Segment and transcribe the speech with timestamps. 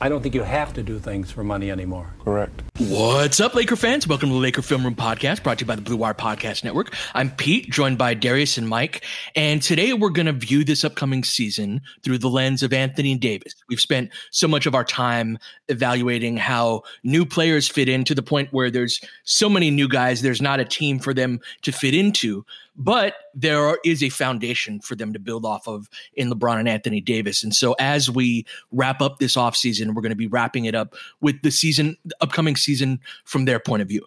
[0.00, 2.14] I don't think you have to do things for money anymore.
[2.22, 2.62] Correct.
[2.78, 4.06] What's up, Laker fans?
[4.06, 6.62] Welcome to the Laker Film Room Podcast, brought to you by the Blue Wire Podcast
[6.62, 6.94] Network.
[7.14, 11.24] I'm Pete, joined by Darius and Mike, and today we're going to view this upcoming
[11.24, 13.56] season through the lens of Anthony Davis.
[13.68, 18.22] We've spent so much of our time evaluating how new players fit in to the
[18.22, 21.94] point where there's so many new guys, there's not a team for them to fit
[21.94, 22.44] into
[22.78, 27.00] but there is a foundation for them to build off of in LeBron and Anthony
[27.00, 27.42] Davis.
[27.42, 30.94] And so as we wrap up this offseason, we're going to be wrapping it up
[31.20, 34.06] with the season, the upcoming season from their point of view.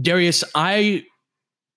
[0.00, 1.06] Darius, I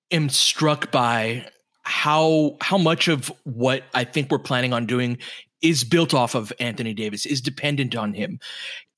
[0.10, 1.46] am struck by
[1.84, 5.18] how how much of what I think we're planning on doing
[5.62, 8.40] is built off of Anthony Davis, is dependent on him.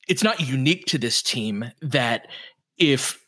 [0.07, 2.28] It's not unique to this team that
[2.78, 3.23] if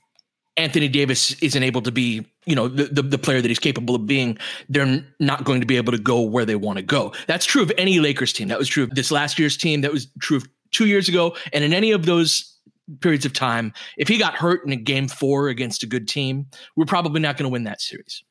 [0.58, 3.96] Anthony Davis isn't able to be, you know, the, the, the, player that he's capable
[3.96, 7.14] of being, they're not going to be able to go where they want to go.
[7.28, 8.50] That's true of any Lakers team.
[8.50, 9.82] That was true of this last year's team.
[9.82, 11.36] That was true of two years ago.
[11.54, 12.54] And in any of those
[13.00, 16.48] periods of time, if he got hurt in a game four against a good team,
[16.76, 18.24] we're probably not going to win that series.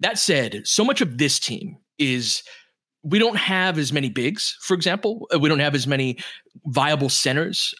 [0.00, 2.42] That said, so much of this team is
[3.02, 5.28] we don't have as many bigs, for example.
[5.38, 6.18] We don't have as many
[6.66, 7.74] viable centers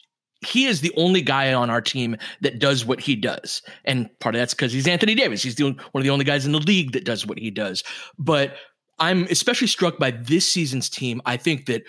[0.44, 3.62] he is the only guy on our team that does what he does.
[3.84, 5.42] And part of that's because he's Anthony Davis.
[5.42, 7.82] He's the, one of the only guys in the league that does what he does.
[8.18, 8.56] But
[8.98, 11.22] I'm especially struck by this season's team.
[11.26, 11.82] I think that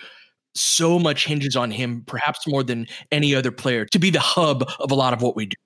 [0.54, 4.68] so much hinges on him, perhaps more than any other player, to be the hub
[4.78, 5.56] of a lot of what we do.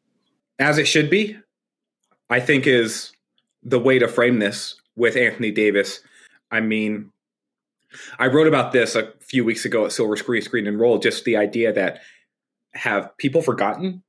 [0.59, 1.37] As it should be,
[2.31, 3.12] I think is
[3.62, 6.00] the way to frame this with Anthony Davis.
[6.50, 7.10] I mean,
[8.19, 11.25] I wrote about this a few weeks ago at Silver Screen Screen and Roll, just
[11.25, 12.00] the idea that
[12.78, 14.02] have people forgotten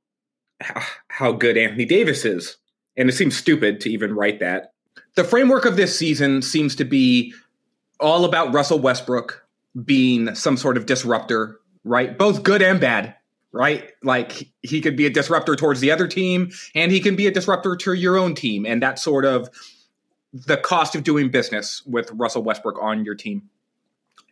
[1.08, 2.56] how, good Anthony Davis is?
[2.96, 4.72] And it seems stupid to even write that.
[5.16, 7.34] The framework of this season seems to be
[7.98, 9.44] all about Russell Westbrook
[9.84, 12.16] being some sort of disruptor, right?
[12.16, 13.14] Both good and bad,
[13.52, 13.90] right?
[14.02, 17.30] Like he could be a disruptor towards the other team and he can be a
[17.30, 18.66] disruptor to your own team.
[18.66, 19.48] And that's sort of
[20.32, 23.48] the cost of doing business with Russell Westbrook on your team.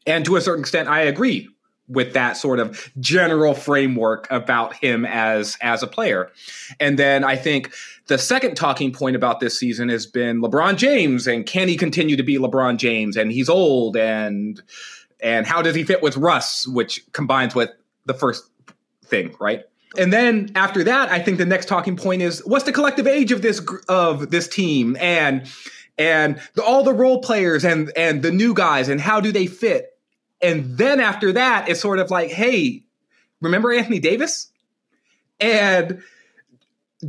[0.07, 1.49] And to a certain extent, I agree
[1.89, 6.31] with that sort of general framework about him as as a player.
[6.79, 7.73] And then I think
[8.07, 12.17] the second talking point about this season has been LeBron James and can he continue
[12.17, 14.63] to be LeBron James and he's old and
[15.21, 17.71] and how does he fit with Russ which combines with
[18.05, 18.51] the first
[19.05, 19.65] thing, right?
[19.97, 23.33] And then after that, I think the next talking point is what's the collective age
[23.33, 25.51] of this of this team and
[25.97, 29.47] and the, all the role players and and the new guys and how do they
[29.47, 29.98] fit
[30.41, 32.85] and then after that, it's sort of like, hey,
[33.41, 34.51] remember Anthony Davis?
[35.41, 36.03] And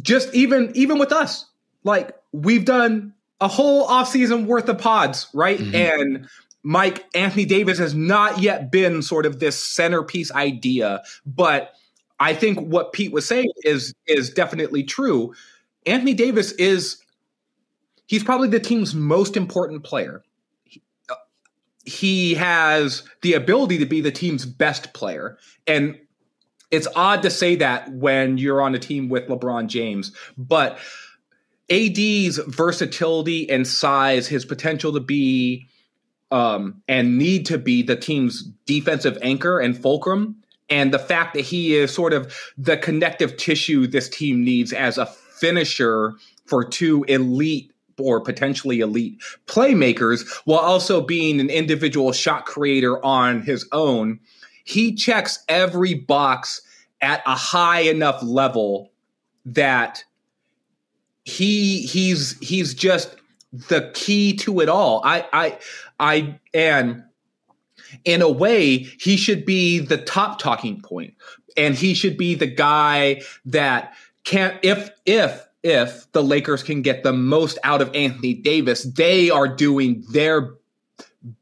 [0.02, 1.46] just even even with us,
[1.84, 5.60] like we've done a whole offseason worth of pods, right?
[5.60, 5.76] Mm-hmm.
[5.76, 6.30] And
[6.64, 11.74] Mike Anthony Davis has not yet been sort of this centerpiece idea, but
[12.20, 15.34] I think what Pete was saying is is definitely true.
[15.86, 17.02] Anthony Davis is
[18.08, 20.24] he's probably the team's most important player
[21.90, 25.38] he has the ability to be the team's best player.
[25.66, 26.00] And
[26.70, 30.78] it's odd to say that when you're on a team with LeBron James, but
[31.72, 35.68] AD's versatility and size, his potential to be
[36.32, 40.36] um, and need to be the team's defensive anchor and fulcrum
[40.70, 45.00] And the fact that he is sort of the connective tissue this team needs as
[45.00, 46.14] a finisher
[46.46, 53.42] for two elite or potentially elite playmakers while also being an individual shot creator on
[53.42, 54.20] his own.
[54.64, 56.62] He checks every box
[57.02, 58.92] at a high enough level
[59.46, 60.04] that
[61.24, 63.16] he he's he's just
[63.52, 65.02] the key to it all.
[65.04, 65.58] I I
[66.00, 67.04] I and
[68.06, 71.14] in a way he should be the top talking point
[71.58, 73.94] and he should be the guy that
[74.24, 79.30] can if if if the Lakers can get the most out of Anthony Davis, they
[79.30, 80.54] are doing their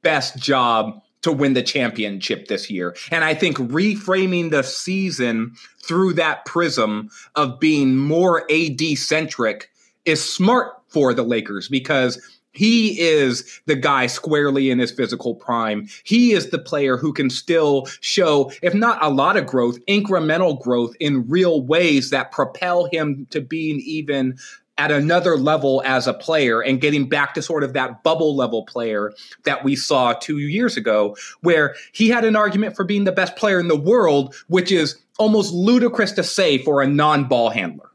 [0.01, 2.95] best job to win the championship this year.
[3.11, 5.53] And I think reframing the season
[5.83, 9.69] through that prism of being more AD centric
[10.05, 12.21] is smart for the Lakers because
[12.57, 15.87] he is the guy squarely in his physical prime.
[16.03, 20.59] He is the player who can still show, if not a lot of growth, incremental
[20.59, 24.37] growth in real ways that propel him to being even
[24.79, 28.63] at another level as a player and getting back to sort of that bubble level
[28.63, 29.13] player
[29.45, 33.35] that we saw two years ago, where he had an argument for being the best
[33.35, 37.89] player in the world, which is almost ludicrous to say for a non ball handler.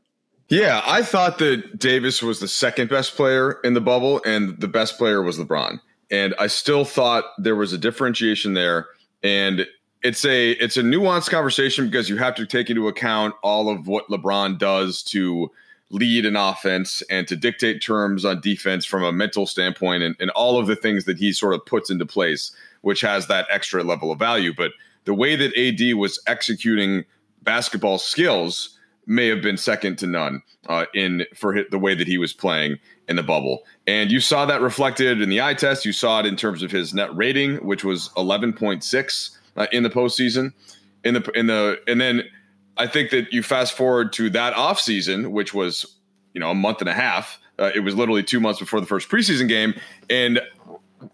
[0.53, 4.69] Yeah, I thought that Davis was the second best player in the bubble and the
[4.69, 5.81] best player was LeBron.
[6.11, 8.87] And I still thought there was a differentiation there.
[9.23, 9.67] And
[10.03, 13.87] it's a it's a nuanced conversation because you have to take into account all of
[13.87, 15.51] what LeBron does to
[15.89, 20.29] lead an offense and to dictate terms on defense from a mental standpoint and, and
[20.33, 23.83] all of the things that he sort of puts into place, which has that extra
[23.83, 24.53] level of value.
[24.55, 24.73] But
[25.05, 27.07] the way that AD was executing
[27.43, 32.19] basketball skills may have been second to none uh, in for the way that he
[32.19, 32.79] was playing
[33.09, 33.65] in the bubble.
[33.87, 35.85] And you saw that reflected in the eye test.
[35.85, 39.91] You saw it in terms of his net rating, which was 11.6 uh, in the
[39.91, 40.53] postseason.
[41.05, 42.23] In the in the and then
[42.77, 45.97] I think that you fast forward to that offseason, which was
[46.33, 47.39] you know a month and a half.
[47.59, 49.75] Uh, it was literally two months before the first preseason game,
[50.09, 50.41] and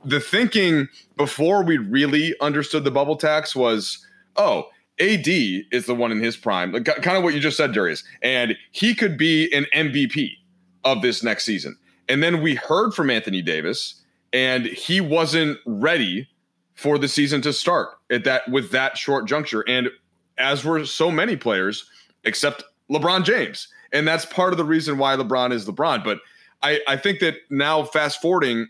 [0.04, 4.06] the thinking before we really understood the bubble tax was,
[4.36, 4.68] oh,
[5.00, 8.04] AD is the one in his prime, like, kind of what you just said, Darius,
[8.22, 10.32] and he could be an MVP
[10.84, 11.76] of this next season.
[12.08, 14.02] And then we heard from Anthony Davis,
[14.32, 16.28] and he wasn't ready
[16.74, 19.64] for the season to start at that with that short juncture.
[19.68, 19.88] And
[20.38, 21.88] as were so many players,
[22.24, 26.04] except LeBron James, and that's part of the reason why LeBron is LeBron.
[26.04, 26.20] But
[26.62, 28.68] I, I think that now fast forwarding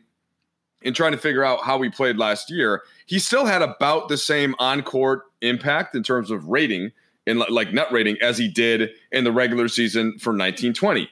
[0.82, 4.16] in trying to figure out how we played last year, he still had about the
[4.16, 6.92] same on court impact in terms of rating
[7.26, 11.08] and like net rating as he did in the regular season for 1920.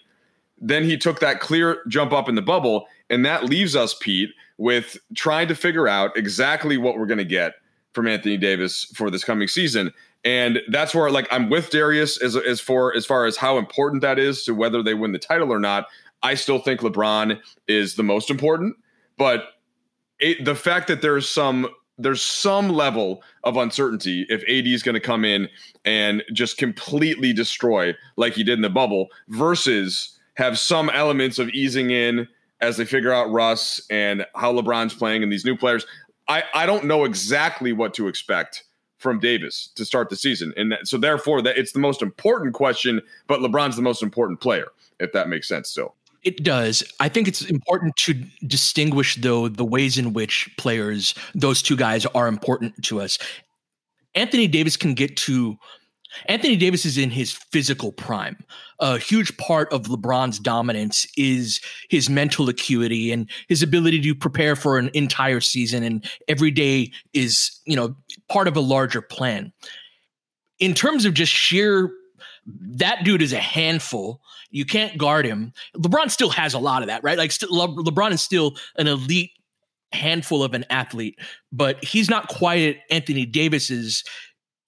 [0.59, 4.31] Then he took that clear jump up in the bubble, and that leaves us, Pete,
[4.57, 7.55] with trying to figure out exactly what we're going to get
[7.93, 9.93] from Anthony Davis for this coming season.
[10.25, 14.01] And that's where, like, I'm with Darius as as for as far as how important
[14.03, 15.87] that is to whether they win the title or not.
[16.23, 18.77] I still think LeBron is the most important,
[19.19, 19.45] but
[20.21, 21.69] it, the fact that there's some
[21.99, 25.49] there's some level of uncertainty if AD is going to come in
[25.85, 31.49] and just completely destroy like he did in the bubble versus have some elements of
[31.51, 32.29] easing in
[32.61, 35.87] as they figure out Russ and how LeBron's playing and these new players.
[36.29, 38.65] I, I don't know exactly what to expect
[38.99, 40.53] from Davis to start the season.
[40.57, 44.41] And that, so therefore that it's the most important question, but LeBron's the most important
[44.41, 44.69] player,
[45.01, 45.95] if that makes sense still.
[46.27, 46.83] It does.
[46.99, 48.15] I think it's important to
[48.45, 53.17] distinguish, though, the ways in which players, those two guys, are important to us.
[54.17, 55.57] Anthony Davis can get to.
[56.25, 58.37] Anthony Davis is in his physical prime.
[58.81, 64.57] A huge part of LeBron's dominance is his mental acuity and his ability to prepare
[64.57, 65.85] for an entire season.
[65.85, 67.95] And every day is, you know,
[68.29, 69.53] part of a larger plan.
[70.59, 71.89] In terms of just sheer
[72.47, 74.21] that dude is a handful.
[74.51, 75.53] You can't guard him.
[75.77, 77.19] LeBron still has a lot of that, right?
[77.19, 79.33] Like Le- LeBron is still an elite
[79.93, 81.19] handful of an athlete,
[81.53, 84.05] but he's not quite at Anthony Davis's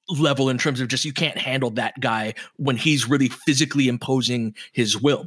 [0.08, 4.54] level in terms of just you can't handle that guy when he's really physically imposing
[4.72, 5.26] his will.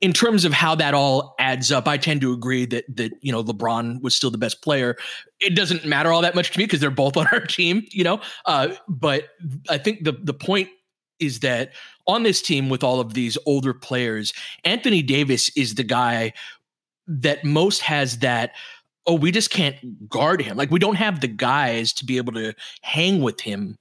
[0.00, 3.32] In terms of how that all adds up, I tend to agree that that you
[3.32, 4.96] know LeBron was still the best player.
[5.40, 8.04] It doesn't matter all that much to me because they're both on our team, you
[8.04, 8.20] know.
[8.46, 9.24] Uh, but
[9.68, 10.68] I think the the point
[11.20, 11.72] is that
[12.06, 14.32] on this team with all of these older players,
[14.64, 16.32] Anthony Davis is the guy
[17.06, 18.52] that most has that
[19.08, 20.56] oh, we just can't guard him.
[20.56, 23.78] Like we don't have the guys to be able to hang with him.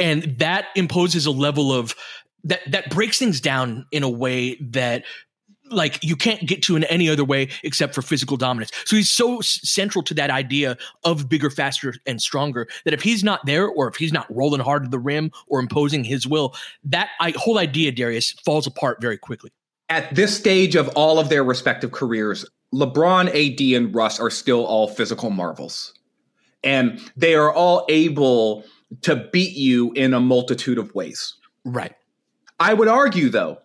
[0.00, 1.94] And that imposes a level of
[2.42, 5.04] that that breaks things down in a way that
[5.74, 8.70] like you can't get to in any other way except for physical dominance.
[8.84, 13.02] So he's so s- central to that idea of bigger, faster, and stronger that if
[13.02, 16.26] he's not there, or if he's not rolling hard to the rim or imposing his
[16.26, 16.54] will,
[16.84, 19.50] that I, whole idea, Darius, falls apart very quickly.
[19.88, 24.64] At this stage of all of their respective careers, LeBron, AD, and Russ are still
[24.64, 25.94] all physical marvels.
[26.62, 28.64] And they are all able
[29.02, 31.34] to beat you in a multitude of ways.
[31.64, 31.94] Right.
[32.60, 33.58] I would argue, though,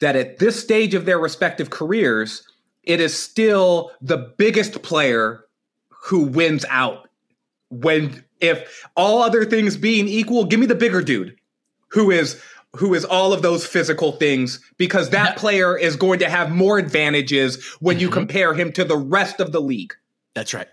[0.00, 2.42] that at this stage of their respective careers,
[2.82, 5.44] it is still the biggest player
[5.88, 7.08] who wins out.
[7.70, 11.36] When, if all other things being equal, give me the bigger dude
[11.88, 12.40] who is
[12.76, 16.78] who is all of those physical things because that player is going to have more
[16.78, 18.14] advantages when you mm-hmm.
[18.14, 19.94] compare him to the rest of the league.
[20.34, 20.68] That's right.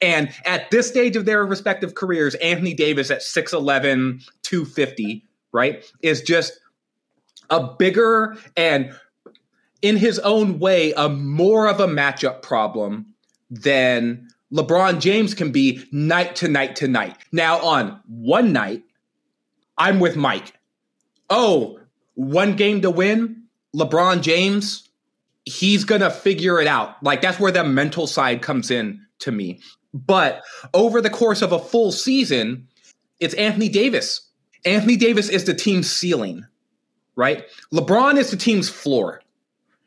[0.00, 6.22] And at this stage of their respective careers, Anthony Davis at 6'11, 250, right, is
[6.22, 6.58] just
[7.50, 8.94] a bigger and
[9.82, 13.06] in his own way, a more of a matchup problem
[13.50, 17.16] than LeBron James can be night to night to night.
[17.32, 18.82] Now, on one night,
[19.76, 20.54] I'm with Mike.
[21.28, 21.80] Oh,
[22.14, 23.42] one game to win,
[23.74, 24.88] LeBron James,
[25.44, 27.02] he's going to figure it out.
[27.02, 29.60] Like that's where the mental side comes in to me.
[29.92, 32.68] But over the course of a full season,
[33.20, 34.28] it's Anthony Davis.
[34.64, 36.46] Anthony Davis is the team's ceiling,
[37.16, 37.44] right?
[37.72, 39.22] LeBron is the team's floor.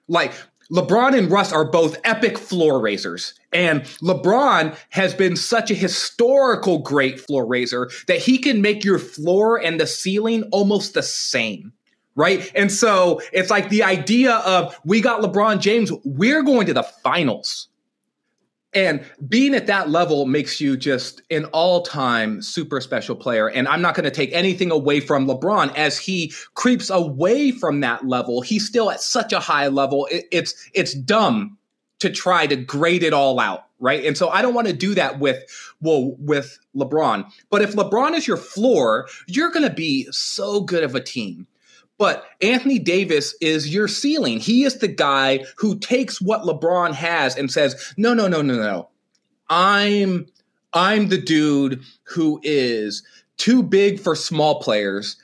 [0.08, 0.34] Like
[0.72, 3.34] LeBron and Russ are both epic floor raisers.
[3.54, 9.00] And LeBron has been such a historical great floor raiser that he can make your
[9.00, 11.74] floor and the ceiling almost the same.
[12.16, 12.52] Right.
[12.56, 16.84] And so it's like the idea of we got LeBron James, we're going to the
[16.84, 17.70] finals.
[18.74, 23.50] And being at that level makes you just an all time super special player.
[23.50, 27.80] And I'm not going to take anything away from LeBron as he creeps away from
[27.80, 28.42] that level.
[28.42, 30.08] He's still at such a high level.
[30.12, 31.58] It, it's, it's dumb
[32.00, 33.64] to try to grade it all out.
[33.80, 34.06] Right.
[34.06, 35.44] And so I don't want to do that with,
[35.82, 37.32] well, with LeBron.
[37.50, 41.48] But if LeBron is your floor, you're going to be so good of a team.
[41.98, 44.40] But Anthony Davis is your ceiling.
[44.40, 48.56] He is the guy who takes what LeBron has and says, "No, no, no, no,
[48.56, 48.90] no.
[49.50, 50.28] I'm
[50.74, 53.04] I'm the dude who is
[53.38, 55.18] too big for small players,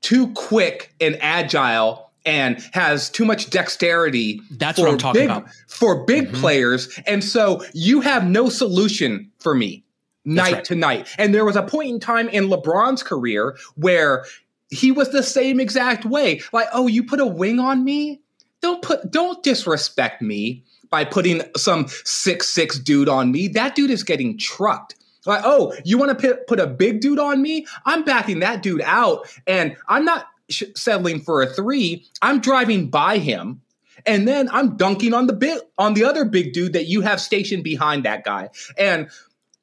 [0.00, 5.50] too quick and agile and has too much dexterity That's what I'm talking big, about.
[5.68, 6.40] for big mm-hmm.
[6.40, 6.98] players.
[7.06, 9.84] And so you have no solution for me
[10.24, 10.64] night right.
[10.64, 11.08] to night.
[11.18, 14.24] And there was a point in time in LeBron's career where
[14.70, 16.40] he was the same exact way.
[16.52, 18.20] Like, oh, you put a wing on me?
[18.60, 23.48] Don't put don't disrespect me by putting some six six dude on me.
[23.48, 24.96] That dude is getting trucked.
[25.26, 27.66] Like, oh, you want to put, put a big dude on me?
[27.84, 32.06] I'm backing that dude out, and I'm not sh- settling for a three.
[32.22, 33.60] I'm driving by him,
[34.06, 37.20] and then I'm dunking on the bit on the other big dude that you have
[37.20, 38.48] stationed behind that guy.
[38.78, 39.10] And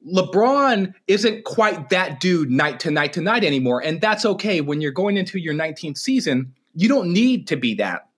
[0.06, 3.82] LeBron isn't quite that dude night to night to night anymore.
[3.82, 4.60] And that's okay.
[4.60, 8.08] When you're going into your 19th season, you don't need to be that.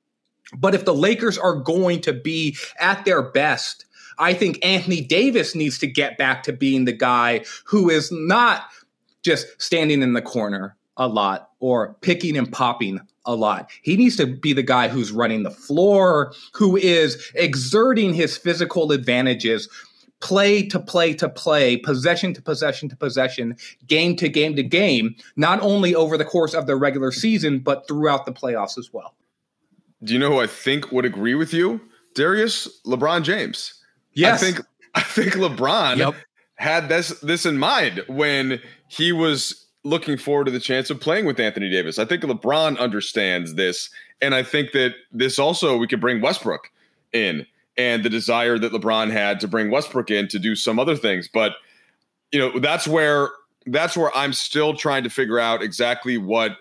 [0.57, 3.87] But if the Lakers are going to be at their best,
[4.19, 8.65] I think Anthony Davis needs to get back to being the guy who is not
[9.23, 13.71] just standing in the corner a lot or picking and popping a lot.
[13.83, 18.93] He needs to be the guy who's running the floor, who is exerting his physical
[18.93, 19.69] advantages
[20.21, 25.15] play to play to play, possession to possession to possession, game to game to game,
[25.37, 29.15] not only over the course of the regular season, but throughout the playoffs as well.
[30.03, 31.81] Do you know who I think would agree with you?
[32.15, 33.75] Darius LeBron James.
[34.15, 34.43] Yes.
[34.43, 36.15] I think I think LeBron Yep.
[36.57, 41.25] had this this in mind when he was looking forward to the chance of playing
[41.25, 41.99] with Anthony Davis.
[41.99, 43.89] I think LeBron understands this,
[44.21, 46.71] and I think that this also we could bring Westbrook
[47.13, 47.47] in
[47.77, 51.29] and the desire that LeBron had to bring Westbrook in to do some other things.
[51.33, 51.53] But
[52.33, 53.31] you know, that's where
[53.67, 56.59] that's where I'm still trying to figure out exactly what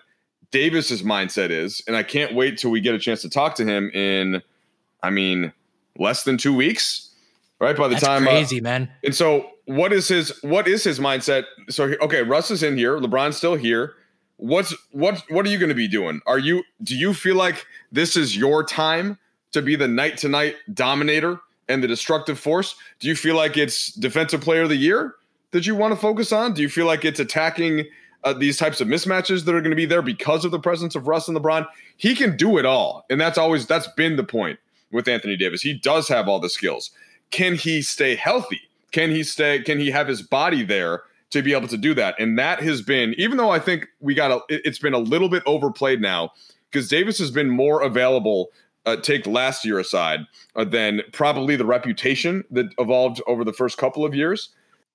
[0.50, 3.64] Davis's mindset is, and I can't wait till we get a chance to talk to
[3.64, 4.42] him in,
[5.02, 5.52] I mean,
[5.98, 7.06] less than two weeks.
[7.60, 8.90] Right by the That's time, uh, crazy, man.
[9.04, 11.44] and so, what is his what is his mindset?
[11.68, 13.92] So, okay, Russ is in here, LeBron's still here.
[14.38, 16.22] What's what what are you going to be doing?
[16.26, 19.18] Are you do you feel like this is your time
[19.52, 22.74] to be the night to night dominator and the destructive force?
[22.98, 25.14] Do you feel like it's defensive player of the year
[25.52, 26.54] that you want to focus on?
[26.54, 27.84] Do you feel like it's attacking
[28.24, 30.94] uh, these types of mismatches that are going to be there because of the presence
[30.94, 31.66] of Russ and LeBron?
[31.96, 34.58] He can do it all, and that's always that's been the point
[34.92, 35.62] with Anthony Davis.
[35.62, 36.90] He does have all the skills
[37.30, 38.60] can he stay healthy?
[38.90, 39.62] Can he stay?
[39.62, 42.16] Can he have his body there to be able to do that?
[42.18, 44.98] And that has been, even though I think we got a, it- it's been a
[44.98, 46.32] little bit overplayed now
[46.70, 48.50] because Davis has been more available
[48.86, 50.20] uh, take last year aside,
[50.56, 54.50] uh, then probably the reputation that evolved over the first couple of years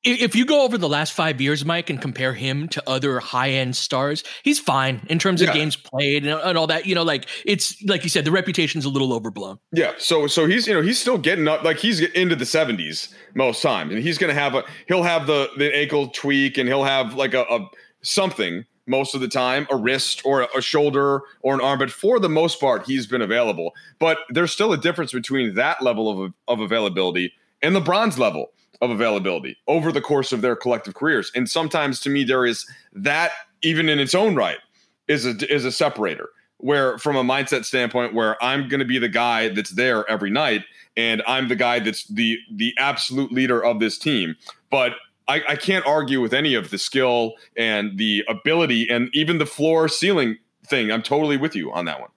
[0.06, 3.50] if you go over the last five years, Mike, and compare him to other high
[3.50, 5.54] end stars, he's fine in terms of yeah.
[5.54, 6.86] games played and, and, all that.
[6.86, 9.58] You know, like it's like you said, the reputation's a little overblown.
[9.72, 9.94] Yeah.
[9.98, 13.62] So so he's you know he's still getting up like he's into the seventies most
[13.62, 17.15] times, and he's gonna have a he'll have the the ankle tweak and he'll have
[17.15, 17.68] like a, a
[18.04, 22.20] something most of the time, a wrist or a, shoulder or an arm, but for
[22.20, 23.74] the most part, he's been available.
[24.00, 28.51] But there's still a difference between that level of of availability and LeBron's level
[28.82, 31.32] of availability over the course of their collective careers.
[31.36, 34.60] And sometimes to me, there is that even in its own right
[35.08, 38.98] is a is a separator where from a mindset standpoint where I'm going to be
[38.98, 40.63] the guy that's there every night
[40.98, 44.36] and I'm the guy that's the the absolute leader of this team.
[44.70, 44.94] But
[45.27, 49.46] I, I can't argue with any of the skill and the ability and even the
[49.46, 50.91] floor ceiling thing.
[50.91, 52.10] I'm totally with you on that one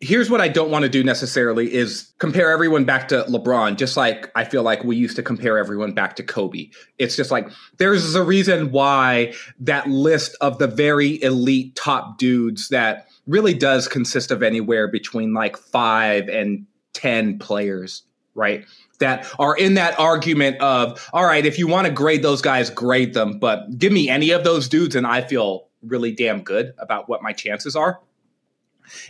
[0.00, 3.96] here's what I don't want to do necessarily is compare everyone back to LeBron, just
[3.96, 6.70] like I feel like we used to compare everyone back to Kobe.
[6.98, 12.68] It's just like there's a reason why that list of the very elite top dudes
[12.68, 18.02] that really does consist of anywhere between like five and 10 players,
[18.34, 18.64] right?
[19.00, 22.70] That are in that argument of, all right, if you want to grade those guys,
[22.70, 26.74] grade them, but give me any of those dudes and I feel really damn good
[26.78, 28.00] about what my chances are.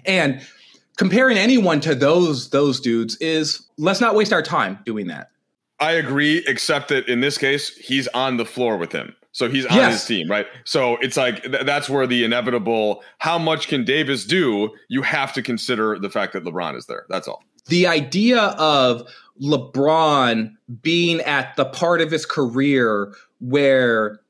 [0.05, 0.41] And
[0.97, 5.31] comparing anyone to those those dudes is let's not waste our time doing that.
[5.81, 9.15] I agree, except that in this case, he's on the floor with him.
[9.33, 9.93] So he's on yes.
[9.93, 10.47] his team, right?
[10.65, 14.71] So it's like th- that's where the inevitable how much can Davis do?
[14.89, 17.07] You have to consider the fact that LeBron is there.
[17.09, 17.43] That's all.
[17.67, 19.09] The idea of
[19.41, 24.21] LeBron being at the part of his career where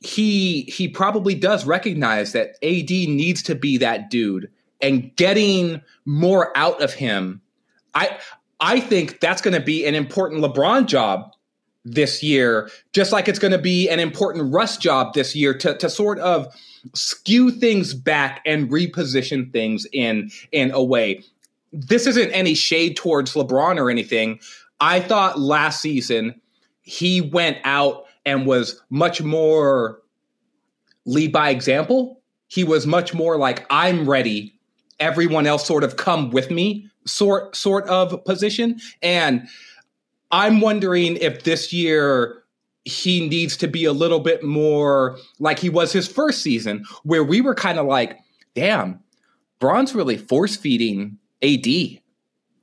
[0.00, 4.50] he he probably does recognize that AD needs to be that dude
[4.82, 7.40] and getting more out of him,
[7.94, 8.18] I
[8.60, 11.32] I think that's going to be an important LeBron job
[11.84, 15.76] this year, just like it's going to be an important Russ job this year to
[15.78, 16.46] to sort of
[16.94, 21.22] skew things back and reposition things in in a way.
[21.74, 24.40] This isn't any shade towards LeBron or anything.
[24.80, 26.40] I thought last season
[26.82, 30.00] he went out and was much more
[31.04, 32.22] lead by example.
[32.48, 34.54] He was much more like I'm ready
[35.00, 39.46] everyone else sort of come with me sort sort of position and
[40.30, 42.42] i'm wondering if this year
[42.84, 47.24] he needs to be a little bit more like he was his first season where
[47.24, 48.18] we were kind of like
[48.54, 49.00] damn
[49.58, 52.00] Bron's really force feeding AD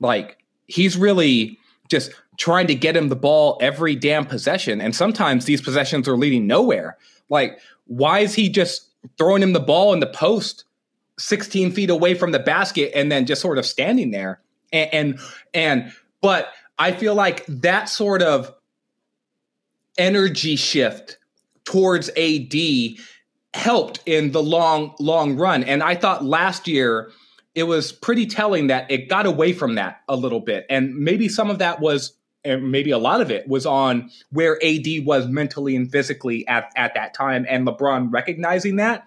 [0.00, 5.44] like he's really just trying to get him the ball every damn possession and sometimes
[5.44, 6.96] these possessions are leading nowhere
[7.28, 10.64] like why is he just throwing him the ball in the post
[11.18, 14.40] 16 feet away from the basket and then just sort of standing there.
[14.72, 15.18] And, and,
[15.54, 18.52] and but I feel like that sort of
[19.98, 21.18] energy shift
[21.64, 22.54] towards AD
[23.54, 25.62] helped in the long, long run.
[25.62, 27.10] And I thought last year
[27.54, 30.66] it was pretty telling that it got away from that a little bit.
[30.70, 34.58] And maybe some of that was and maybe a lot of it was on where
[34.64, 39.06] AD was mentally and physically at, at that time, and LeBron recognizing that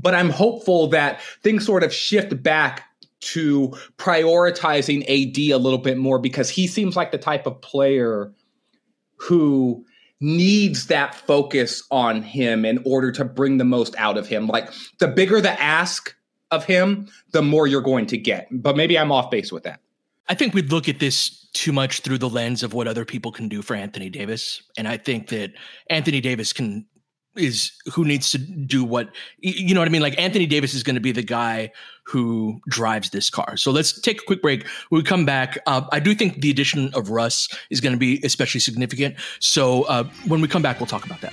[0.00, 2.88] but I'm hopeful that things sort of shift back
[3.20, 8.32] to prioritizing AD a little bit more because he seems like the type of player
[9.16, 9.84] who
[10.20, 14.46] needs that focus on him in order to bring the most out of him.
[14.46, 16.14] Like the bigger the ask
[16.52, 18.46] of him, the more you're going to get.
[18.50, 19.80] But maybe I'm off base with that.
[20.28, 23.32] I think we'd look at this too much through the lens of what other people
[23.32, 24.62] can do for Anthony Davis.
[24.78, 25.52] And I think that
[25.90, 26.86] Anthony Davis can
[27.34, 30.02] is who needs to do what you know what I mean.
[30.02, 31.72] Like Anthony Davis is going to be the guy
[32.04, 33.56] who drives this car.
[33.56, 34.66] So let's take a quick break.
[34.90, 37.98] When we come back, uh, I do think the addition of Russ is going to
[37.98, 39.16] be especially significant.
[39.40, 41.32] So uh, when we come back, we'll talk about that.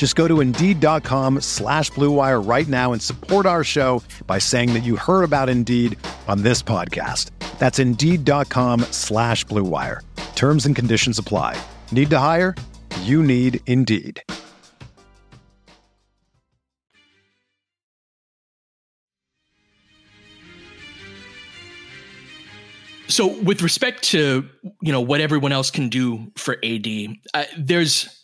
[0.00, 4.80] Just go to Indeed.com slash BlueWire right now and support our show by saying that
[4.82, 7.30] you heard about Indeed on this podcast.
[7.58, 10.00] That's Indeed.com slash BlueWire.
[10.36, 11.60] Terms and conditions apply.
[11.92, 12.54] Need to hire?
[13.02, 14.22] You need Indeed.
[23.08, 24.48] So, with respect to
[24.80, 26.86] you know what everyone else can do for AD,
[27.34, 28.19] uh, there's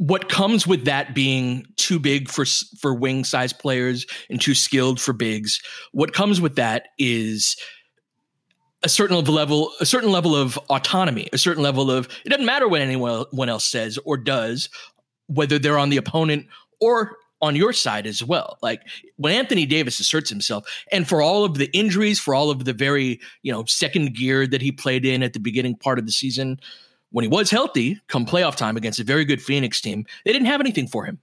[0.00, 2.46] what comes with that being too big for
[2.78, 5.60] for wing size players and too skilled for bigs.
[5.92, 7.54] What comes with that is
[8.82, 12.66] a certain level, a certain level of autonomy, a certain level of it doesn't matter
[12.66, 14.70] what anyone else says or does,
[15.26, 16.46] whether they're on the opponent
[16.80, 18.56] or on your side as well.
[18.62, 18.80] Like
[19.16, 22.72] when Anthony Davis asserts himself, and for all of the injuries, for all of the
[22.72, 26.12] very, you know, second gear that he played in at the beginning part of the
[26.12, 26.58] season,
[27.10, 30.46] when he was healthy, come playoff time against a very good Phoenix team, they didn't
[30.46, 31.18] have anything for him.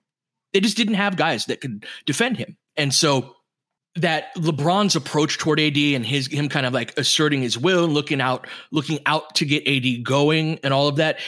[0.54, 2.58] They just didn't have guys that could defend him.
[2.76, 3.36] And so
[3.95, 7.93] that LeBron's approach toward AD and his him kind of like asserting his will and
[7.93, 11.19] looking out, looking out to get AD going and all of that.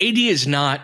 [0.00, 0.80] AD is not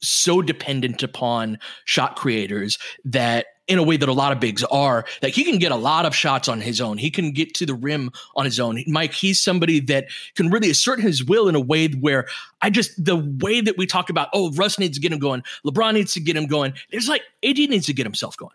[0.00, 5.04] so dependent upon shot creators that in a way that a lot of bigs are
[5.20, 6.98] that he can get a lot of shots on his own.
[6.98, 8.82] He can get to the rim on his own.
[8.86, 12.26] Mike, he's somebody that can really assert his will in a way where
[12.60, 15.42] I just the way that we talk about, oh, Russ needs to get him going,
[15.64, 16.74] LeBron needs to get him going.
[16.90, 18.52] It's like AD needs to get himself going.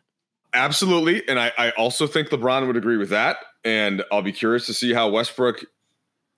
[0.54, 1.28] Absolutely.
[1.28, 3.38] And I, I also think LeBron would agree with that.
[3.64, 5.66] And I'll be curious to see how Westbrook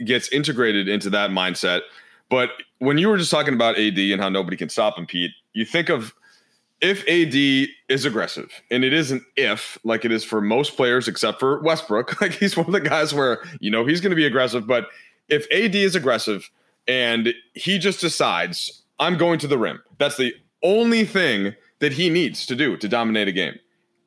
[0.03, 1.82] gets integrated into that mindset.
[2.29, 5.32] But when you were just talking about AD and how nobody can stop him, Pete,
[5.53, 6.13] you think of
[6.81, 11.39] if AD is aggressive, and it isn't if like it is for most players except
[11.39, 14.25] for Westbrook, like he's one of the guys where you know he's going to be
[14.25, 14.87] aggressive, but
[15.27, 16.49] if AD is aggressive
[16.87, 22.09] and he just decides I'm going to the rim, that's the only thing that he
[22.09, 23.57] needs to do to dominate a game.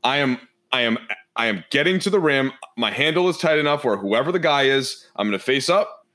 [0.04, 0.38] I am
[0.72, 0.98] I am
[1.36, 2.52] I am getting to the rim.
[2.76, 6.06] My handle is tight enough where whoever the guy is, I'm going to face up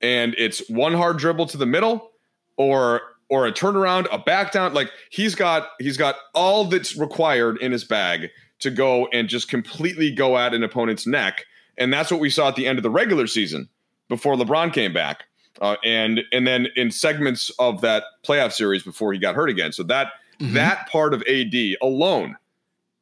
[0.00, 2.10] and it's one hard dribble to the middle
[2.56, 4.74] or or a turnaround, a back down.
[4.74, 8.30] Like he's got he's got all that's required in his bag
[8.60, 11.44] to go and just completely go at an opponent's neck.
[11.78, 13.68] And that's what we saw at the end of the regular season
[14.08, 15.24] before LeBron came back.
[15.60, 19.72] Uh, and and then in segments of that playoff series before he got hurt again.
[19.72, 20.08] So that
[20.40, 20.54] mm-hmm.
[20.54, 22.36] that part of AD alone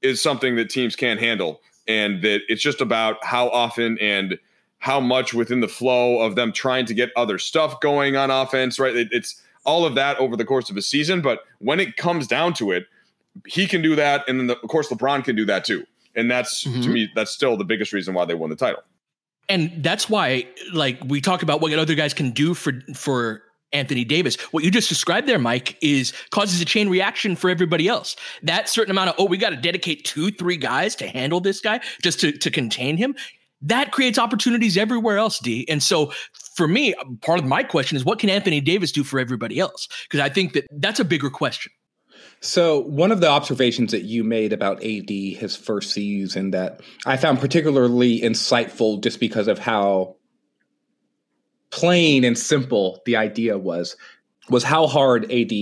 [0.03, 4.39] is something that teams can't handle, and that it's just about how often and
[4.79, 8.79] how much within the flow of them trying to get other stuff going on offense.
[8.79, 8.97] Right?
[8.97, 11.23] It, it's all of that over the course of a season.
[11.23, 12.87] But when it comes down to it,
[13.47, 15.87] he can do that, and then the, of course LeBron can do that too.
[16.17, 16.83] And that's mm-hmm.
[16.83, 18.83] to me, that's still the biggest reason why they won the title.
[19.49, 24.05] And that's why, like we talk about what other guys can do for for Anthony
[24.05, 24.37] Davis.
[24.53, 28.17] What you just described there, Mike, is causes a chain reaction for everybody else.
[28.43, 31.61] That certain amount of oh, we got to dedicate two, three guys to handle this
[31.61, 33.15] guy just to to contain him.
[33.63, 35.67] That creates opportunities everywhere else, D.
[35.69, 36.13] And so
[36.55, 39.89] for me, part of my question is what can Anthony Davis do for everybody else?
[40.05, 41.73] Because I think that that's a bigger question.
[42.43, 47.19] So, one of the observations that you made about AD his first season that I
[47.19, 50.17] found particularly insightful just because of how
[51.71, 53.97] plain and simple the idea was
[54.49, 55.53] was how hard AD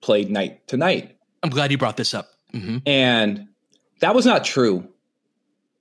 [0.00, 1.16] played night to night.
[1.42, 2.28] I'm glad you brought this up.
[2.54, 2.78] Mm-hmm.
[2.86, 3.48] And
[4.00, 4.88] that was not true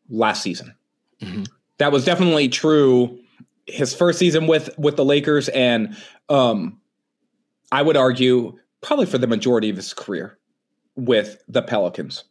[0.10, 0.76] last season.
[1.22, 1.44] Mm-hmm.
[1.82, 3.18] That was definitely true
[3.66, 5.98] his first season with with the Lakers, and
[6.30, 6.80] um,
[7.72, 10.38] I would argue probably for the majority of his career
[10.96, 12.24] with the Pelicans.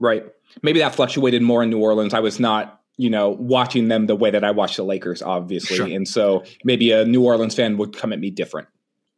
[0.00, 0.24] Right?
[0.60, 2.14] Maybe that fluctuated more in New Orleans.
[2.14, 5.76] I was not, you know, watching them the way that I watched the Lakers, obviously,
[5.76, 5.86] sure.
[5.86, 8.66] and so maybe a New Orleans fan would come at me different.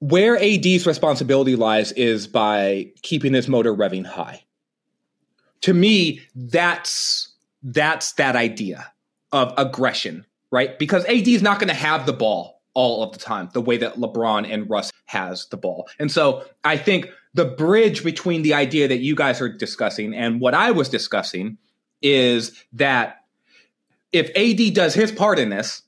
[0.01, 4.45] Where AD's responsibility lies is by keeping his motor revving high.
[5.63, 8.93] To me, that's that's that idea
[9.33, 10.79] of aggression right?
[10.79, 13.77] Because AD is not going to have the ball all of the time the way
[13.77, 15.89] that LeBron and Russ has the ball.
[15.99, 20.41] And so I think the bridge between the idea that you guys are discussing and
[20.41, 21.59] what I was discussing
[22.03, 23.25] is that
[24.13, 25.83] if AD does his part in this,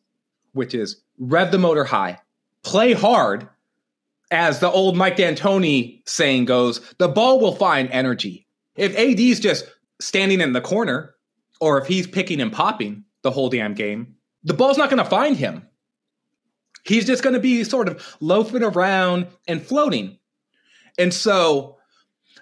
[0.53, 2.19] which is rev the motor high,
[2.63, 3.49] play hard,
[4.33, 8.47] as the old Mike D'Antoni saying goes, the ball will find energy.
[8.77, 9.65] If AD's just
[10.01, 11.15] standing in the corner,
[11.61, 15.09] or if he's picking and popping the whole damn game, the ball's not going to
[15.09, 15.67] find him.
[16.85, 20.19] He's just going to be sort of loafing around and floating.
[20.99, 21.77] And so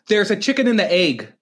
[0.08, 1.32] there's a chicken and the egg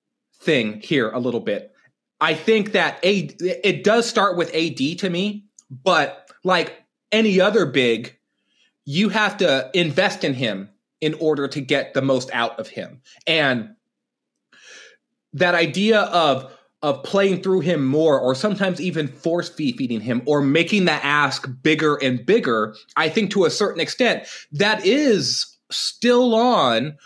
[0.41, 1.73] thing here a little bit.
[2.21, 7.67] I think that a it does start with AD to me, but like any other
[7.67, 8.17] big,
[8.85, 10.71] you have to invest in him
[11.01, 13.03] in order to get the most out of him.
[13.27, 13.75] And
[15.35, 16.56] that idea of
[16.87, 21.51] of playing through him more or sometimes even force feeding him or making the ask
[21.61, 26.97] bigger and bigger, I think to a certain extent that is still on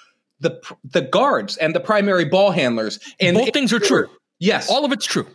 [0.41, 2.99] the the guards and the primary ball handlers.
[3.21, 4.07] And both things are true.
[4.39, 4.69] Yes.
[4.69, 5.27] All of it's true.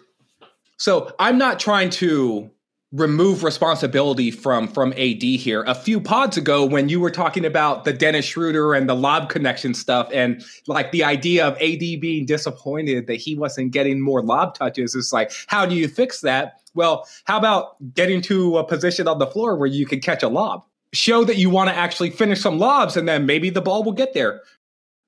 [0.78, 2.52] So I'm not trying to
[2.96, 5.64] remove responsibility from from AD here.
[5.68, 9.30] A few pods ago, when you were talking about the Dennis Schroeder and the lob
[9.30, 14.24] connection stuff, and like the idea of AD being disappointed that he wasn't getting more
[14.24, 16.62] lob touches, is like, how do you fix that?
[16.74, 20.30] Well, how about getting to a position on the floor where you can catch a
[20.30, 20.64] lob?
[20.94, 23.92] Show that you want to actually finish some lobs, and then maybe the ball will
[23.92, 24.42] get there.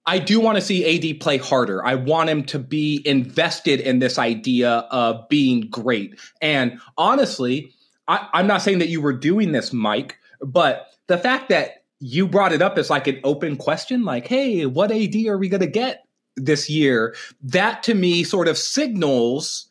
[0.05, 1.85] I do want to see AD play harder.
[1.85, 6.17] I want him to be invested in this idea of being great.
[6.41, 7.73] And honestly,
[8.07, 12.27] I, I'm not saying that you were doing this, Mike, but the fact that you
[12.27, 15.61] brought it up as like an open question, like, hey, what AD are we going
[15.61, 17.15] to get this year?
[17.41, 19.67] That to me sort of signals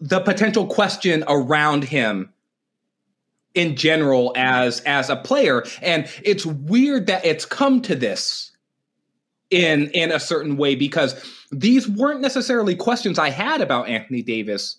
[0.00, 2.32] the potential question around him
[3.54, 8.52] in general as as a player and it's weird that it's come to this
[9.50, 14.76] in in a certain way because these weren't necessarily questions I had about Anthony Davis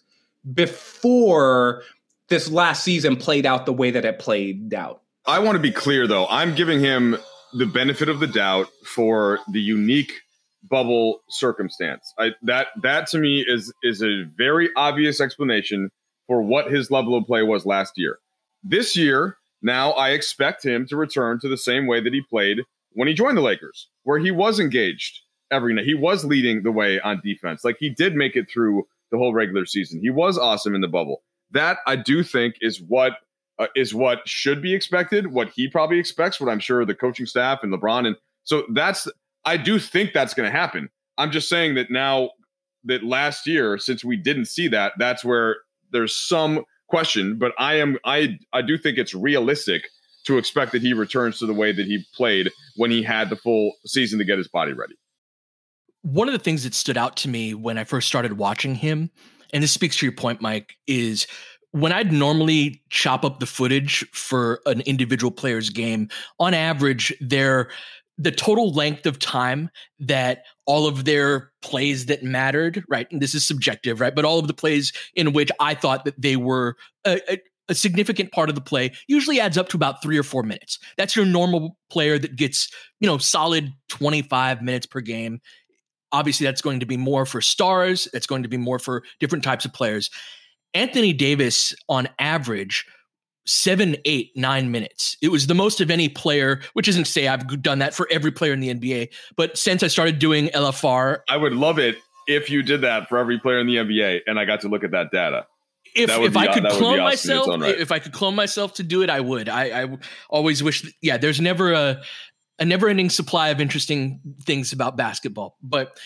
[0.54, 1.84] before
[2.32, 5.04] this last season played out the way that it played out.
[5.28, 6.26] I want to be clear though.
[6.28, 7.18] I'm giving him
[7.54, 10.14] the benefit of the doubt for the unique
[10.64, 12.12] bubble circumstance.
[12.18, 15.90] I, that that to me is is a very obvious explanation
[16.26, 18.18] for what his level of play was last year.
[18.64, 22.60] This year, now I expect him to return to the same way that he played
[22.94, 25.20] when he joined the Lakers, where he was engaged
[25.52, 25.86] every night.
[25.86, 27.64] He was leading the way on defense.
[27.64, 30.00] Like he did make it through the whole regular season.
[30.02, 31.22] He was awesome in the bubble.
[31.52, 33.14] That I do think is what
[33.60, 37.26] uh, is what should be expected, what he probably expects, what I'm sure the coaching
[37.26, 39.08] staff and LeBron and so that's
[39.46, 40.90] I do think that's going to happen.
[41.18, 42.32] I'm just saying that now
[42.86, 45.58] that last year since we didn't see that, that's where
[45.92, 49.84] there's some question, but I am I I do think it's realistic
[50.26, 53.36] to expect that he returns to the way that he played when he had the
[53.36, 54.96] full season to get his body ready.
[56.04, 59.12] One of the things that stood out to me when I first started watching him,
[59.54, 61.28] and this speaks to your point, Mike, is
[61.72, 66.10] when I'd normally chop up the footage for an individual player's game,
[66.40, 67.70] on average, their
[68.18, 73.08] the total length of time that all of their plays that mattered, right?
[73.12, 74.14] And this is subjective, right?
[74.14, 77.74] But all of the plays in which I thought that they were a, a, a
[77.74, 80.78] significant part of the play usually adds up to about three or four minutes.
[80.98, 85.40] That's your normal player that gets, you know, solid 25 minutes per game.
[86.12, 88.08] Obviously, that's going to be more for stars.
[88.14, 90.10] That's going to be more for different types of players.
[90.74, 92.86] Anthony Davis, on average,
[93.46, 95.18] seven, eight, nine minutes.
[95.22, 98.08] It was the most of any player, which isn't to say I've done that for
[98.12, 101.98] every player in the NBA, but since I started doing LFR, I would love it
[102.28, 104.84] if you did that for every player in the NBA and I got to look
[104.84, 105.48] at that data
[105.96, 107.78] if if I could clone awesome myself, right.
[107.78, 109.50] if I could clone myself to do it, I would.
[109.50, 109.98] I, I
[110.30, 110.84] always wish.
[110.84, 112.02] That, yeah, there's never a
[112.62, 116.00] a never ending supply of interesting things about basketball, but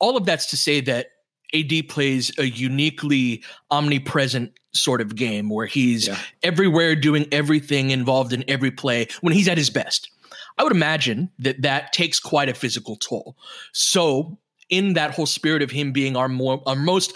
[0.00, 1.08] all of that's to say that
[1.54, 6.18] AD plays a uniquely omnipresent sort of game where he's yeah.
[6.42, 10.10] everywhere, doing everything, involved in every play when he's at his best.
[10.58, 13.38] I would imagine that that takes quite a physical toll.
[13.72, 17.14] So in that whole spirit of him being our more our most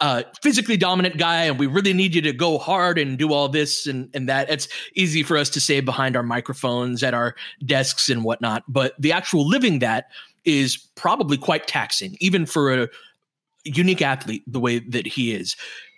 [0.00, 3.48] uh, physically dominant guy and we really need you to go hard and do all
[3.48, 4.50] this and, and that.
[4.50, 7.34] It's easy for us to say behind our microphones at our
[7.64, 10.06] desks and whatnot, but the actual living that
[10.44, 12.88] is probably quite taxing, even for a
[13.64, 15.54] unique athlete the way that he is.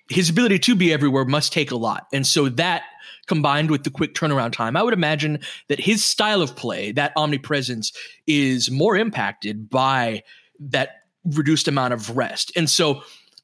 [0.08, 2.06] His ability to be everywhere must take a lot.
[2.12, 2.82] And so that
[3.26, 5.38] combined with the quick turnaround time, I would imagine
[5.68, 7.92] that his style of play, that omnipresence,
[8.26, 10.24] is more impacted by
[10.58, 12.50] that reduced amount of rest.
[12.56, 13.02] And so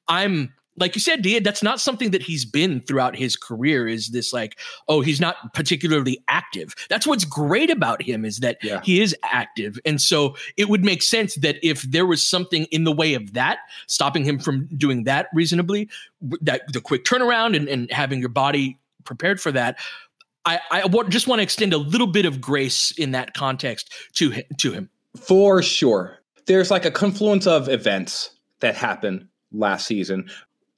[0.09, 3.89] I'm like you said, Dia, that's not something that he's been throughout his career.
[3.89, 6.75] Is this like, oh, he's not particularly active?
[6.89, 8.81] That's what's great about him is that yeah.
[8.85, 12.85] he is active, and so it would make sense that if there was something in
[12.85, 15.89] the way of that, stopping him from doing that reasonably,
[16.41, 19.79] that the quick turnaround and, and having your body prepared for that.
[20.45, 24.31] I, I just want to extend a little bit of grace in that context to
[24.31, 24.89] him, to him.
[25.17, 30.29] For sure, there's like a confluence of events that happen last season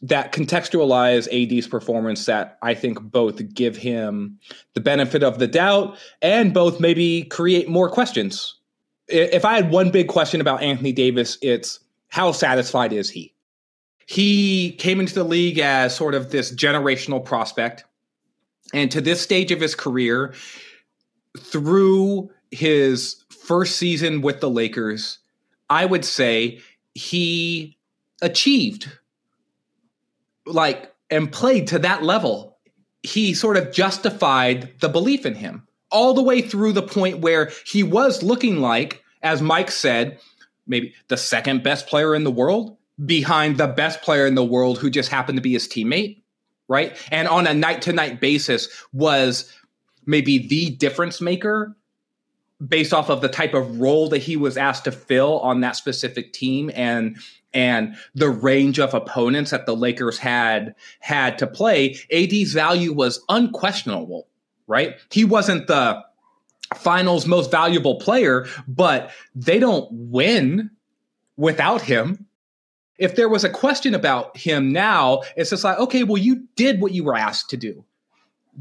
[0.02, 4.38] that contextualize AD's performance that I think both give him
[4.72, 8.56] the benefit of the doubt and both maybe create more questions.
[9.08, 13.34] If I had one big question about Anthony Davis, it's how satisfied is he?
[14.10, 17.84] he came into the league as sort of this generational prospect.
[18.74, 20.34] And to this stage of his career,
[21.38, 25.20] through his first season with the Lakers,
[25.68, 26.58] I would say
[26.94, 27.78] he
[28.22, 28.90] achieved
[30.46, 32.58] like and played to that level.
[33.02, 37.50] He sort of justified the belief in him all the way through the point where
[37.66, 40.18] he was looking like, as Mike said,
[40.66, 44.78] maybe the second best player in the world behind the best player in the world
[44.78, 46.22] who just happened to be his teammate,
[46.68, 46.96] right?
[47.10, 49.52] And on a night to night basis was
[50.06, 51.76] maybe the difference maker
[52.66, 55.76] based off of the type of role that he was asked to fill on that
[55.76, 57.16] specific team and
[57.52, 63.24] and the range of opponents that the Lakers had had to play, AD's value was
[63.28, 64.28] unquestionable,
[64.68, 64.96] right?
[65.10, 66.00] He wasn't the
[66.76, 70.70] finals most valuable player, but they don't win
[71.36, 72.26] without him.
[72.98, 76.80] If there was a question about him now, it's just like, okay, well, you did
[76.80, 77.84] what you were asked to do.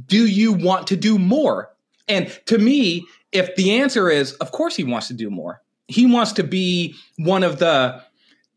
[0.07, 1.69] Do you want to do more?
[2.07, 6.05] And to me, if the answer is, of course, he wants to do more, he
[6.05, 8.01] wants to be one of the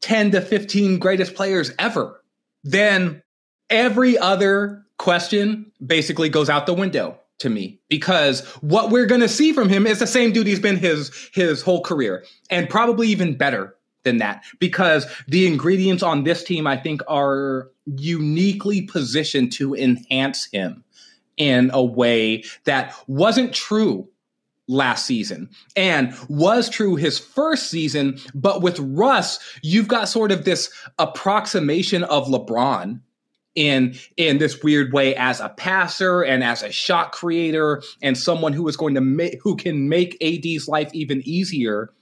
[0.00, 2.22] 10 to 15 greatest players ever,
[2.64, 3.22] then
[3.70, 9.28] every other question basically goes out the window to me because what we're going to
[9.28, 13.08] see from him is the same dude he's been his his whole career and probably
[13.08, 19.50] even better than that because the ingredients on this team I think are uniquely positioned
[19.52, 20.85] to enhance him
[21.37, 24.08] in a way that wasn't true
[24.68, 25.51] last season.
[25.77, 32.05] And was true his first season but with Russ you've got sort of this approximation
[32.05, 33.01] of LeBron
[33.55, 38.53] in in this weird way as a passer and as a shot creator and someone
[38.53, 41.92] who is going to make who can make AD's life even easier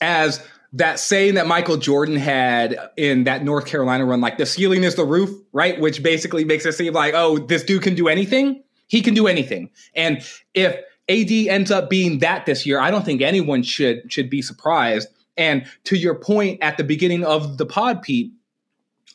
[0.00, 4.84] as that saying that Michael Jordan had in that North Carolina run like the ceiling
[4.84, 5.80] is the roof right?
[5.80, 8.62] Which basically makes it seem like oh this dude can do anything?
[8.86, 9.70] He can do anything.
[9.94, 10.80] And if
[11.10, 15.08] AD ends up being that this year I don't think anyone should should be surprised
[15.36, 18.32] and to your point at the beginning of the pod Pete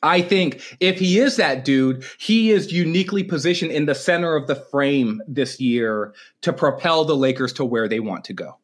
[0.04, 4.46] I think if he is that dude, he is uniquely positioned in the center of
[4.46, 8.58] the frame this year to propel the Lakers to where they want to go.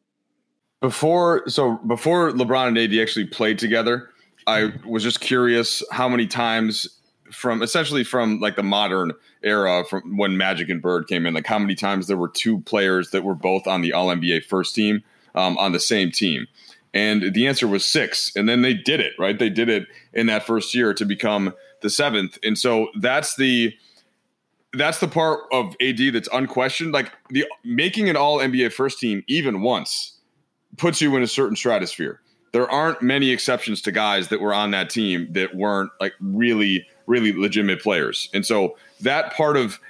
[0.80, 4.10] Before so before LeBron and AD actually played together,
[4.46, 6.88] I was just curious how many times
[7.30, 9.12] from essentially from like the modern
[9.44, 12.60] era from when Magic and Bird came in, like how many times there were two
[12.60, 15.02] players that were both on the All NBA first team
[15.34, 16.46] um, on the same team.
[16.94, 18.34] And the answer was six.
[18.36, 19.38] And then they did it, right?
[19.38, 22.38] They did it in that first year to become the seventh.
[22.42, 23.74] And so that's the
[24.74, 26.92] that's the part of AD that's unquestioned.
[26.92, 30.18] Like the making an all NBA first team even once
[30.76, 32.20] puts you in a certain stratosphere.
[32.52, 36.86] There aren't many exceptions to guys that were on that team that weren't like really,
[37.06, 38.28] really legitimate players.
[38.32, 39.80] And so that part of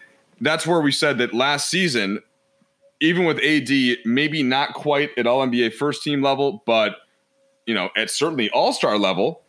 [0.40, 2.20] that's where we said that last season
[3.02, 6.98] even with AD, maybe not quite at all NBA first team level, but
[7.66, 9.42] you know, at certainly all star level.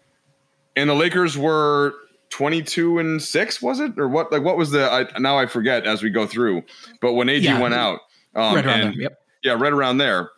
[0.76, 1.93] And the Lakers were
[2.32, 3.97] 22 and six, was it?
[3.99, 4.32] Or what?
[4.32, 6.63] Like, what was the, I, now I forget as we go through,
[6.99, 7.99] but when AD yeah, went out,
[8.36, 9.21] um, right and, yep.
[9.43, 10.32] yeah, right around there,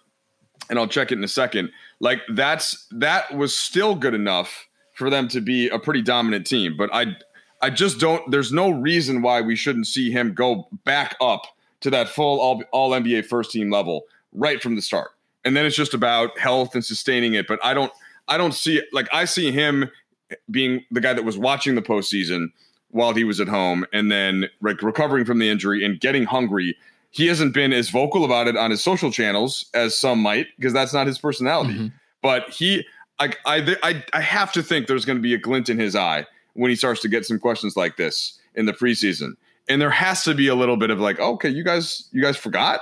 [0.69, 1.71] and I'll check it in a second.
[2.01, 6.75] Like, that's, that was still good enough for them to be a pretty dominant team.
[6.75, 7.15] But I,
[7.61, 11.43] I just don't, there's no reason why we shouldn't see him go back up
[11.81, 15.11] to that full all, all NBA first team level right from the start.
[15.43, 17.47] And then it's just about health and sustaining it.
[17.47, 17.91] But I don't
[18.27, 19.89] I don't see like I see him
[20.49, 22.47] being the guy that was watching the postseason
[22.89, 26.75] while he was at home and then like recovering from the injury and getting hungry.
[27.11, 30.73] He hasn't been as vocal about it on his social channels as some might because
[30.73, 31.73] that's not his personality.
[31.73, 31.87] Mm-hmm.
[32.21, 32.85] But he
[33.19, 35.95] like I, I I have to think there's going to be a glint in his
[35.95, 39.35] eye when he starts to get some questions like this in the preseason
[39.67, 42.37] and there has to be a little bit of like, okay, you guys, you guys
[42.37, 42.81] forgot.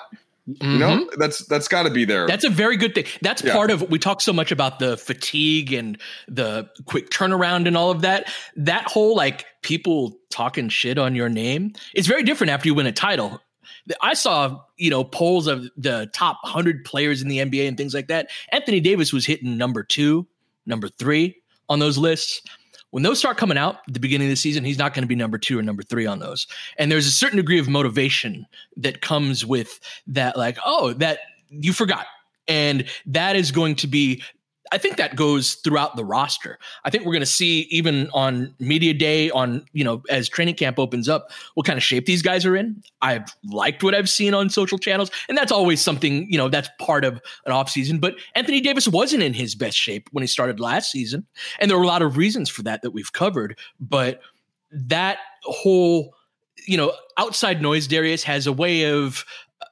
[0.50, 0.72] Mm-hmm.
[0.74, 2.28] You know, that's that's got to be there.
[2.28, 3.06] That's a very good thing.
[3.22, 3.54] That's yeah.
[3.54, 7.91] part of we talk so much about the fatigue and the quick turnaround and all
[7.91, 8.30] of that.
[8.58, 12.88] That whole like people talking shit on your name is very different after you win
[12.88, 13.39] a title.
[14.02, 17.93] I saw, you know, polls of the top 100 players in the NBA and things
[17.93, 18.30] like that.
[18.50, 20.26] Anthony Davis was hitting number 2,
[20.65, 21.36] number 3
[21.69, 22.42] on those lists
[22.94, 25.08] when those start coming out at the beginning of the season, he's not going to
[25.08, 26.46] be number two or number three on those.
[26.77, 28.46] And there's a certain degree of motivation
[28.77, 31.17] that comes with that, like, oh, that
[31.50, 32.06] you forgot.
[32.48, 34.21] And that is going to be
[34.74, 36.58] I think that goes throughout the roster.
[36.84, 40.56] I think we're going to see even on media day, on you know, as training
[40.56, 42.82] camp opens up, what kind of shape these guys are in.
[43.04, 46.69] I've liked what I've seen on social channels, and that's always something you know that's
[46.80, 48.02] part of an offseason.
[48.02, 51.28] But Anthony Davis wasn't in his best shape when he started last season,
[51.60, 53.60] and there were a lot of reasons for that that we've covered.
[53.80, 54.21] But
[54.71, 56.15] that whole
[56.65, 59.24] you know outside noise, Darius has a way of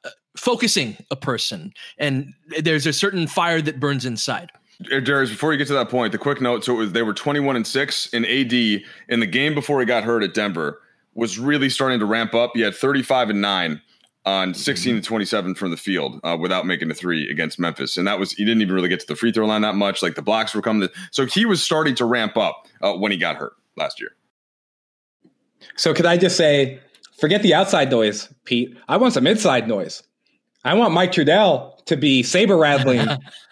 [0.06, 4.52] uh, focusing a person, and there's a certain fire that burns inside.
[4.82, 7.14] Darius, before you get to that point, the quick note: so it was they were
[7.14, 10.82] 21 and six in AD in the game before he got hurt at Denver.
[11.14, 12.52] Was really starting to ramp up.
[12.54, 13.82] He had 35 and nine
[14.26, 18.08] on 16 to 27 from the field uh, without making a three against Memphis, and
[18.08, 20.02] that was he didn't even really get to the free throw line that much.
[20.02, 23.12] Like the blocks were coming, to, so he was starting to ramp up uh, when
[23.12, 24.16] he got hurt last year.
[25.76, 26.80] So could I just say,
[27.20, 28.78] forget the outside noise, Pete.
[28.88, 30.04] I want some inside noise.
[30.64, 33.08] I want Mike Trudell to be saber rattling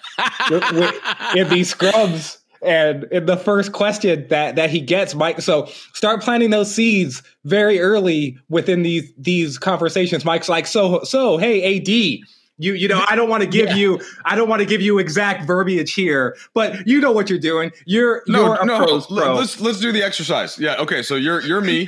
[1.36, 2.38] in these scrubs.
[2.62, 5.40] And in the first question that that he gets, Mike.
[5.40, 10.26] So start planting those seeds very early within these these conversations.
[10.26, 13.76] Mike's like, so so hey, AD, you you know, I don't want to give yeah.
[13.76, 17.40] you I don't want to give you exact verbiage here, but you know what you're
[17.40, 17.72] doing.
[17.86, 19.02] You're no you're no.
[19.02, 19.36] Pro.
[19.36, 20.60] Let's let's do the exercise.
[20.60, 20.76] Yeah.
[20.80, 21.02] Okay.
[21.02, 21.88] So you're you're me.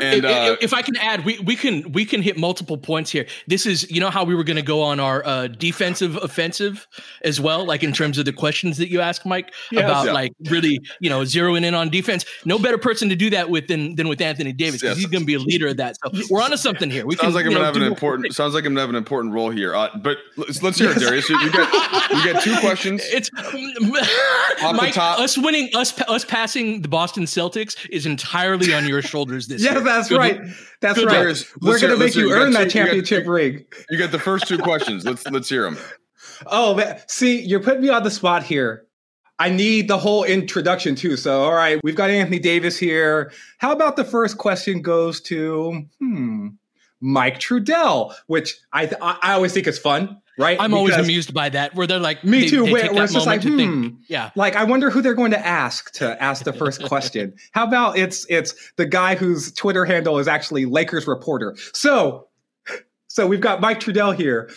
[0.00, 3.26] And uh, if, I can add, we, we can we can hit multiple points here.
[3.46, 6.88] This is you know how we were going to go on our uh, defensive offensive
[7.22, 10.12] as well, like in terms of the questions that you ask Mike yes, about, yeah.
[10.12, 12.24] like really you know zeroing in on defense.
[12.44, 15.04] No better person to do that with than than with Anthony Davis because yes.
[15.04, 15.96] he's going to be a leader of that.
[16.04, 17.06] So we're onto something here.
[17.06, 18.80] We sounds can, like I'm going to have an important sounds like I'm going to
[18.80, 19.74] have an important role here.
[19.74, 20.96] Uh, but let's, let's hear yes.
[20.96, 21.28] it, Darius.
[21.28, 21.72] You, you get
[22.10, 23.02] you get two questions.
[23.14, 23.30] It's
[24.60, 24.96] Mike.
[24.96, 29.83] Us winning us us passing the Boston Celtics is entirely on your shoulders this year
[29.84, 30.40] that's Good right.
[30.80, 31.44] That's right.
[31.60, 33.64] We're going to make you, you earn that championship you ring.
[33.90, 35.04] You get the first two questions.
[35.04, 35.78] Let's let's hear them.
[36.46, 38.86] Oh man, see, you're putting me on the spot here.
[39.38, 41.16] I need the whole introduction too.
[41.16, 43.32] So, all right, we've got Anthony Davis here.
[43.58, 46.48] How about the first question goes to hmm,
[47.04, 50.58] Mike Trudell, which I I always think is fun right?
[50.60, 52.64] I'm because, always amused by that, where they're like, me they, too.
[52.64, 55.30] They where, where it's just like, hmm, think, yeah, like I wonder who they're going
[55.32, 57.34] to ask to ask the first question.
[57.52, 61.56] How about it's it's the guy whose Twitter handle is actually Lakers reporter.
[61.72, 62.28] So,
[63.08, 64.50] so we've got Mike Trudell here.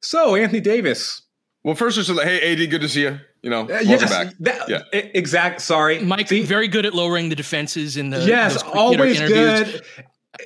[0.00, 1.22] So Anthony Davis.
[1.62, 3.18] Well, first, just like, hey, AD, good to see you.
[3.40, 4.34] You know, uh, yes, back.
[4.40, 5.62] That, yeah, exact.
[5.62, 6.28] Sorry, Mike.
[6.28, 9.82] See, very good at lowering the defenses in the yes, always good.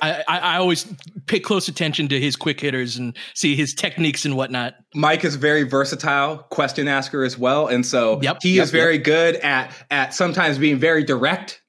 [0.01, 0.91] I, I, always
[1.25, 4.75] pay close attention to his quick hitters and see his techniques and whatnot.
[4.93, 8.95] Mike is very versatile question asker as well, and so yep, he yep, is very
[8.95, 9.03] yep.
[9.03, 11.61] good at at sometimes being very direct,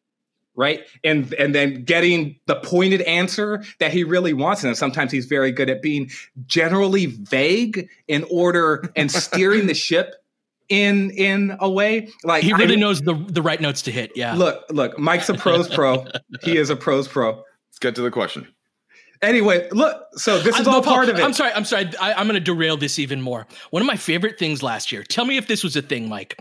[0.55, 5.27] right, and and then getting the pointed answer that he really wants, and sometimes he's
[5.27, 6.11] very good at being
[6.47, 10.15] generally vague in order and steering the ship
[10.69, 12.09] in in a way.
[12.23, 14.35] Like he really I, knows the the right notes to hit yeah.
[14.35, 16.07] Look look mike's a pros pro.
[16.43, 17.45] He is a pros pro
[17.81, 18.47] get to the question.
[19.23, 20.07] Anyway, look.
[20.15, 21.23] So this is all part of it.
[21.23, 21.53] I'm sorry.
[21.53, 21.91] I'm sorry.
[22.01, 23.47] I, I'm going to derail this even more.
[23.71, 25.03] One of my favorite things last year.
[25.03, 26.41] Tell me if this was a thing, Mike.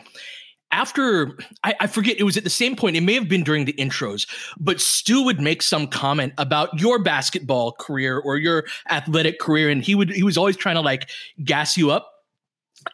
[0.71, 2.95] After I, I forget, it was at the same point.
[2.95, 4.27] It may have been during the intros,
[4.59, 9.83] but Stu would make some comment about your basketball career or your athletic career, and
[9.83, 11.09] he would he was always trying to like
[11.43, 12.18] gas you up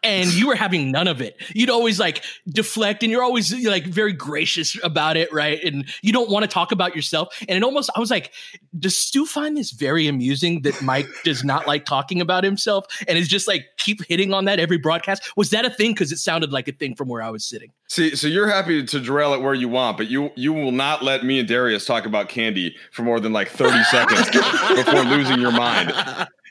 [0.04, 1.36] and you were having none of it.
[1.54, 5.64] You'd always like deflect and you're always like very gracious about it, right?
[5.64, 7.36] And you don't want to talk about yourself.
[7.48, 8.32] And it almost, I was like,
[8.78, 13.18] does Stu find this very amusing that Mike does not like talking about himself and
[13.18, 15.32] is just like keep hitting on that every broadcast?
[15.36, 15.92] Was that a thing?
[15.92, 17.72] Because it sounded like a thing from where I was sitting.
[17.88, 21.04] See, so you're happy to derail it where you want, but you you will not
[21.04, 24.30] let me and Darius talk about candy for more than like 30 seconds
[24.76, 25.92] before losing your mind.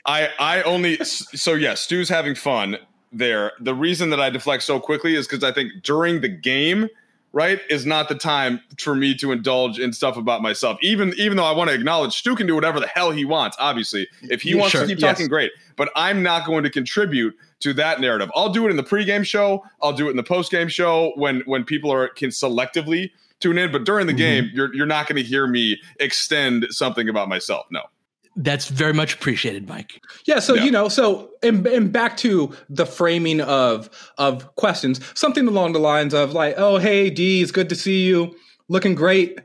[0.05, 2.77] I I only so yes, yeah, Stu's having fun
[3.17, 3.53] there.
[3.59, 6.87] The reason that I deflect so quickly is because I think during the game,
[7.31, 10.77] right, is not the time for me to indulge in stuff about myself.
[10.81, 13.57] Even even though I want to acknowledge Stu can do whatever the hell he wants.
[13.59, 14.81] Obviously, if he yeah, wants sure.
[14.81, 15.11] to keep yes.
[15.11, 15.51] talking, great.
[15.75, 18.29] But I'm not going to contribute to that narrative.
[18.35, 19.63] I'll do it in the pregame show.
[19.81, 23.71] I'll do it in the postgame show when when people are can selectively tune in.
[23.71, 24.17] But during the mm-hmm.
[24.17, 27.65] game, you're you're not going to hear me extend something about myself.
[27.71, 27.81] No.
[28.37, 30.01] That's very much appreciated, Mike.
[30.25, 30.63] Yeah, so yeah.
[30.63, 35.79] you know, so and, and back to the framing of of questions, something along the
[35.79, 38.35] lines of like, "Oh, hey, D, it's good to see you,
[38.67, 39.39] looking great.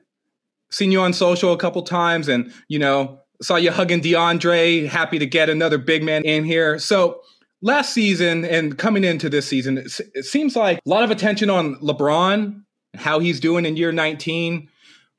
[0.70, 4.88] Seen you on social a couple times, and you know, saw you hugging DeAndre.
[4.88, 7.20] Happy to get another big man in here." So
[7.62, 11.48] last season and coming into this season, it, it seems like a lot of attention
[11.48, 12.60] on LeBron,
[12.92, 14.68] and how he's doing in year 19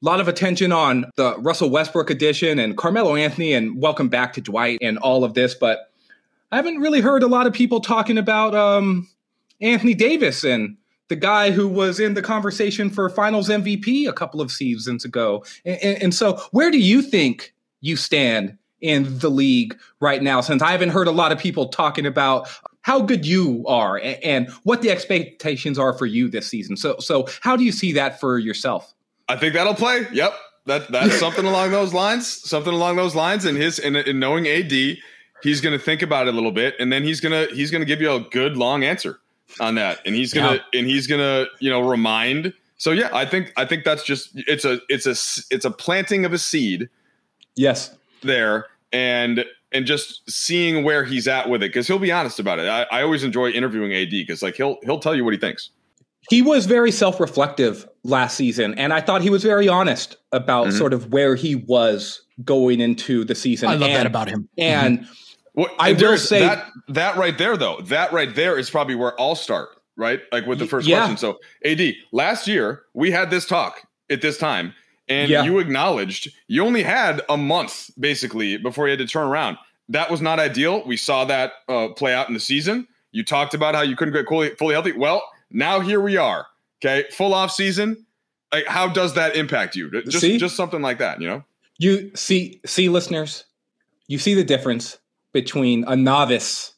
[0.02, 4.34] a lot of attention on the Russell Westbrook edition and Carmelo Anthony, and welcome back
[4.34, 5.54] to Dwight and all of this.
[5.54, 5.92] But
[6.52, 9.08] I haven't really heard a lot of people talking about um,
[9.62, 10.76] Anthony Davis and
[11.10, 15.46] the guy who was in the conversation for Finals MVP a couple of seasons ago.
[15.66, 20.42] And, and, and so, where do you think you stand in the league right now?
[20.42, 22.50] Since I haven't heard a lot of people talking about
[22.82, 26.76] how good you are and, and what the expectations are for you this season.
[26.76, 28.96] So, so how do you see that for yourself?
[29.32, 30.06] I think that'll play.
[30.12, 30.34] Yep,
[30.66, 32.28] that that's something along those lines.
[32.28, 33.46] Something along those lines.
[33.46, 34.72] And his in, in knowing AD,
[35.42, 37.86] he's going to think about it a little bit, and then he's gonna he's gonna
[37.86, 39.20] give you a good long answer
[39.60, 40.80] on that, and he's gonna yeah.
[40.80, 42.54] and he's gonna you know remind.
[42.78, 45.12] So yeah, I think I think that's just it's a it's a
[45.54, 46.90] it's a planting of a seed.
[47.56, 52.40] Yes, there and and just seeing where he's at with it because he'll be honest
[52.40, 52.68] about it.
[52.68, 55.70] I, I always enjoy interviewing AD because like he'll he'll tell you what he thinks.
[56.30, 60.78] He was very self-reflective last season, and I thought he was very honest about mm-hmm.
[60.78, 63.70] sort of where he was going into the season.
[63.70, 64.48] I love and, that about him.
[64.58, 65.12] And mm-hmm.
[65.56, 69.20] well, I will say that that right there, though, that right there is probably where
[69.20, 69.70] I'll start.
[69.98, 71.00] Right, like with the first yeah.
[71.00, 71.18] question.
[71.18, 74.74] So, AD, last year we had this talk at this time,
[75.08, 75.44] and yeah.
[75.44, 79.58] you acknowledged you only had a month basically before you had to turn around.
[79.90, 80.84] That was not ideal.
[80.88, 82.88] We saw that uh, play out in the season.
[83.12, 84.94] You talked about how you couldn't get fully, fully healthy.
[84.94, 85.22] Well,
[85.54, 86.48] now here we are.
[86.84, 88.06] Okay, full off season.
[88.52, 89.90] Like, how does that impact you?
[90.04, 90.38] Just, see?
[90.38, 91.22] just something like that.
[91.22, 91.44] You know.
[91.78, 93.46] You see, see, listeners,
[94.08, 94.98] you see the difference
[95.34, 96.74] between a novice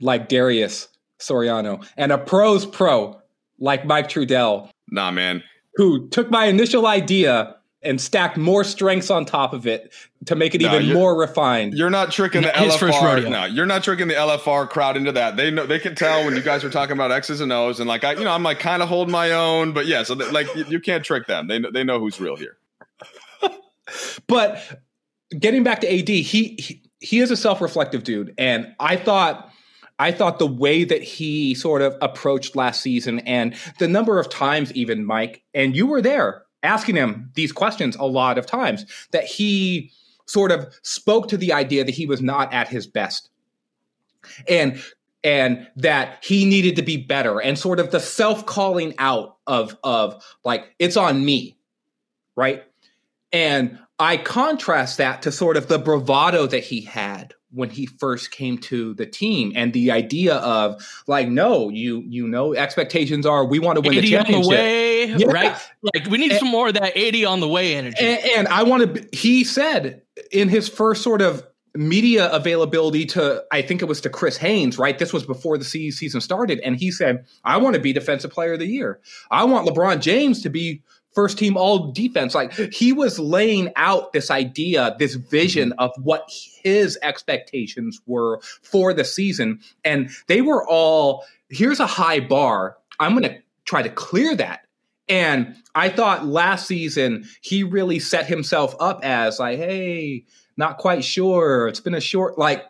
[0.00, 0.88] like Darius
[1.20, 3.20] Soriano and a pros pro
[3.58, 4.70] like Mike Trudell.
[4.90, 5.42] Nah, man
[5.78, 9.92] who took my initial idea and stack more strengths on top of it
[10.26, 11.74] to make it no, even more refined.
[11.74, 13.30] You're not tricking the His LFR.
[13.30, 15.36] No, you're not tricking the LFR crowd into that.
[15.36, 17.88] They know they can tell when you guys are talking about X's and O's, and
[17.88, 20.30] like I, you know, I'm like kind of hold my own, but yeah, so they,
[20.30, 21.46] like you, you can't trick them.
[21.46, 22.56] They they know who's real here.
[24.26, 24.82] but
[25.38, 29.52] getting back to AD, he, he he is a self-reflective dude, and I thought
[30.00, 34.28] I thought the way that he sort of approached last season and the number of
[34.28, 38.84] times, even Mike, and you were there asking him these questions a lot of times,
[39.12, 39.90] that he
[40.26, 43.30] sort of spoke to the idea that he was not at his best.
[44.48, 44.82] And
[45.24, 50.22] and that he needed to be better and sort of the self-calling out of of
[50.44, 51.58] like it's on me
[52.36, 52.62] right
[53.32, 58.30] and i contrast that to sort of the bravado that he had when he first
[58.30, 63.44] came to the team and the idea of like no you you know expectations are
[63.44, 65.26] we want to win 80 the championship on the way yeah.
[65.28, 65.56] right
[65.94, 68.48] like we need and, some more of that 80 on the way energy and, and
[68.48, 71.42] i want to he said in his first sort of
[71.74, 74.98] media availability to I think it was to Chris Haynes, right?
[74.98, 78.54] This was before the season started and he said, "I want to be defensive player
[78.54, 79.00] of the year.
[79.30, 80.82] I want LeBron James to be
[81.14, 82.34] first team all defense.
[82.34, 85.80] Like he was laying out this idea, this vision mm-hmm.
[85.80, 86.30] of what
[86.62, 89.60] his expectations were for the season.
[89.84, 92.76] And they were all here's a high bar.
[93.00, 94.60] I'm going to try to clear that.
[95.08, 100.24] And I thought last season he really set himself up as like, hey,
[100.56, 101.68] not quite sure.
[101.68, 102.66] It's been a short, like,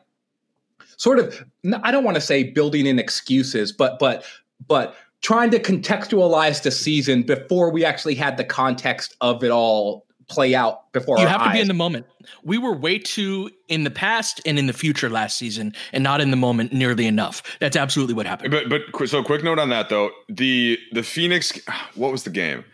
[0.97, 1.45] sort of.
[1.82, 4.24] I don't want to say building in excuses, but but
[4.66, 10.06] but trying to contextualize the season before we actually had the context of it all
[10.28, 12.06] play out before you have to be in the moment.
[12.44, 16.20] We were way too in the past and in the future last season and not
[16.20, 17.42] in the moment nearly enough.
[17.60, 18.50] That's absolutely what happened.
[18.50, 20.10] But but so quick note on that though.
[20.28, 21.58] The the phoenix
[21.94, 22.64] what was the game?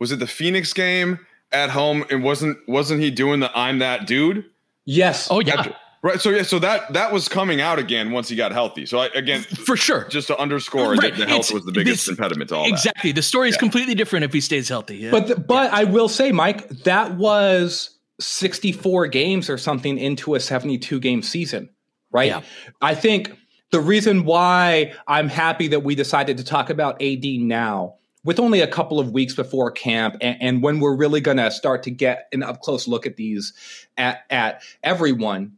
[0.00, 1.20] Was it the phoenix game
[1.52, 2.04] at home?
[2.10, 4.44] And wasn't wasn't he doing the i'm that dude?
[4.84, 5.28] Yes.
[5.30, 5.60] Oh yeah.
[5.60, 6.20] After, Right.
[6.20, 6.42] So yeah.
[6.42, 8.84] So that that was coming out again once he got healthy.
[8.84, 11.00] So I, again, for sure, just to underscore right.
[11.00, 13.10] that the health it's, was the biggest impediment to all exactly.
[13.10, 13.16] That.
[13.16, 13.60] The story is yeah.
[13.60, 14.98] completely different if he stays healthy.
[14.98, 15.10] Yeah.
[15.10, 15.78] But the, but yeah.
[15.78, 21.70] I will say, Mike, that was 64 games or something into a 72 game season,
[22.12, 22.28] right?
[22.28, 22.42] Yeah.
[22.82, 23.32] I think
[23.70, 27.94] the reason why I'm happy that we decided to talk about AD now
[28.24, 31.50] with only a couple of weeks before camp and, and when we're really going to
[31.50, 33.54] start to get an up close look at these
[33.96, 35.52] at, at everyone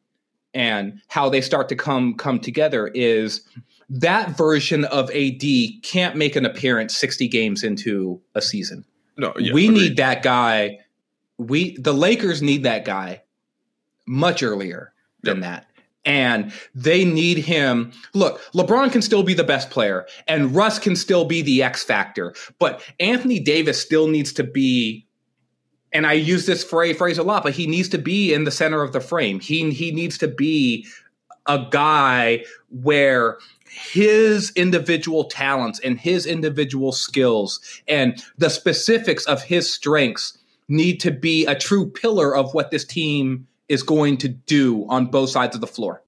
[0.56, 3.42] and how they start to come come together is
[3.90, 5.42] that version of AD
[5.82, 8.84] can't make an appearance 60 games into a season.
[9.18, 9.78] No, yeah, we agreed.
[9.78, 10.78] need that guy.
[11.36, 13.22] We the Lakers need that guy
[14.06, 14.92] much earlier
[15.22, 15.44] than yep.
[15.44, 15.66] that.
[16.06, 17.92] And they need him.
[18.14, 21.84] Look, LeBron can still be the best player and Russ can still be the X
[21.84, 25.05] factor, but Anthony Davis still needs to be
[25.96, 28.82] and I use this phrase a lot, but he needs to be in the center
[28.82, 29.40] of the frame.
[29.40, 30.86] He he needs to be
[31.46, 32.44] a guy
[32.82, 33.38] where
[33.68, 40.38] his individual talents and his individual skills and the specifics of his strengths
[40.68, 45.06] need to be a true pillar of what this team is going to do on
[45.06, 46.02] both sides of the floor.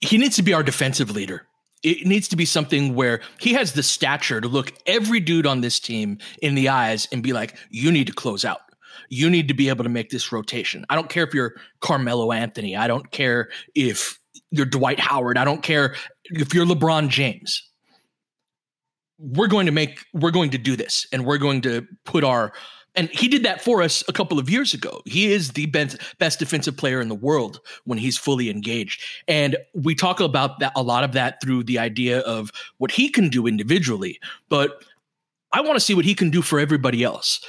[0.00, 1.46] He needs to be our defensive leader.
[1.82, 5.60] it needs to be something where he has the stature to look every dude on
[5.60, 8.60] this team in the eyes and be like, you need to close out.
[9.08, 10.84] You need to be able to make this rotation.
[10.88, 12.76] I don't care if you're Carmelo Anthony.
[12.76, 14.18] I don't care if
[14.50, 15.38] you're Dwight Howard.
[15.38, 15.94] I don't care
[16.24, 17.62] if you're LeBron James.
[19.18, 22.52] We're going to make, we're going to do this and we're going to put our
[22.98, 25.02] and he did that for us a couple of years ago.
[25.04, 29.00] He is the best, best defensive player in the world when he's fully engaged.
[29.28, 33.08] And we talk about that a lot of that through the idea of what he
[33.08, 34.82] can do individually, but
[35.52, 37.40] I want to see what he can do for everybody else.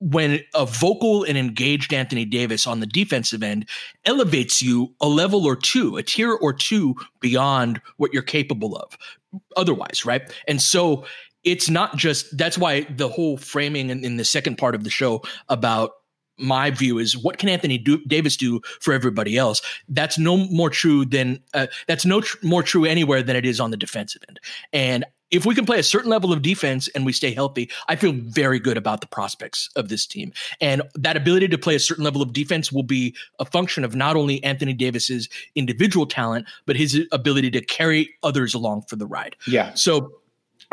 [0.00, 3.68] When a vocal and engaged Anthony Davis on the defensive end
[4.06, 8.96] elevates you a level or two, a tier or two beyond what you're capable of
[9.56, 10.22] otherwise, right?
[10.48, 11.04] And so
[11.44, 14.90] it's not just that's why the whole framing in, in the second part of the
[14.90, 15.92] show about
[16.38, 19.60] my view is what can Anthony do, Davis do for everybody else?
[19.88, 23.60] That's no more true than uh, that's no tr- more true anywhere than it is
[23.60, 24.40] on the defensive end.
[24.72, 27.96] And if we can play a certain level of defense and we stay healthy, I
[27.96, 30.32] feel very good about the prospects of this team.
[30.60, 33.94] And that ability to play a certain level of defense will be a function of
[33.94, 39.06] not only Anthony Davis's individual talent, but his ability to carry others along for the
[39.06, 39.36] ride.
[39.46, 39.74] Yeah.
[39.74, 40.12] So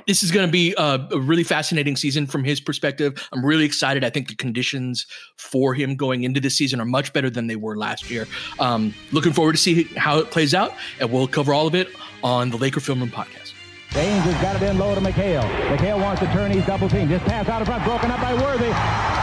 [0.05, 3.27] this is going to be a, a, really fascinating season from his perspective.
[3.33, 4.03] I'm really excited.
[4.03, 7.55] I think the conditions for him going into this season are much better than they
[7.55, 8.27] were last year.
[8.59, 11.89] Um, looking forward to see how it plays out, and we'll cover all of it
[12.23, 13.46] on the Laker Film Room podcast.
[13.91, 15.47] James has got it in low to McHale.
[15.71, 16.51] McHale wants to turn.
[16.51, 17.07] He's double team.
[17.07, 18.69] Just pass out in front, broken up by Worthy.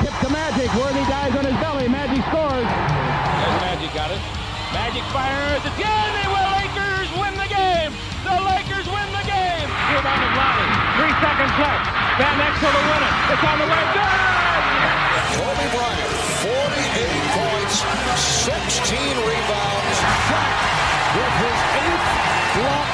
[0.01, 0.73] Tip to Magic.
[0.75, 1.87] Worthy dies on his belly.
[1.89, 2.65] Magic scores.
[2.65, 4.21] There's Magic got it.
[4.73, 5.63] Magic fires.
[5.69, 6.11] It's good.
[6.17, 6.49] They will.
[6.59, 7.93] Lakers win the game.
[8.25, 9.69] The Lakers win the game.
[9.95, 10.71] Rebound is Lonnie.
[10.97, 11.85] Three seconds left.
[12.19, 13.15] Van Exel to win it.
[13.37, 13.85] It's on the way.
[13.95, 14.35] Good.
[15.35, 16.13] Kobe Bryant,
[16.43, 17.75] 48 points,
[18.49, 19.99] 16 rebounds.
[21.15, 22.07] With his eighth
[22.59, 22.94] block shot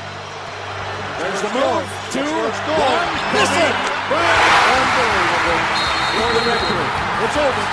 [1.21, 1.85] There's the move.
[2.09, 2.25] Two.
[2.25, 3.09] One.
[3.37, 3.75] Miss it.
[4.09, 5.61] Unbelievable.
[6.17, 6.89] For the victory.
[7.21, 7.63] It's over.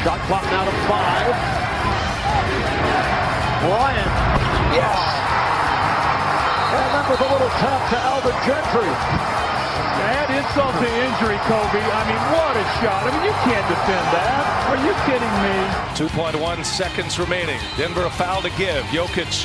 [0.00, 1.28] Shot clock now to five.
[3.60, 4.12] Bryant.
[4.72, 4.96] Yes.
[6.72, 8.88] And that was a little tap to Alvin Gentry.
[10.00, 11.84] Add insult to injury, Kobe.
[11.84, 13.04] I mean, what a shot.
[13.04, 14.40] I mean, you can't defend that.
[14.72, 15.52] Are you kidding me?
[16.00, 17.60] 2.1 seconds remaining.
[17.76, 18.82] Denver a foul to give.
[18.86, 19.44] Jokic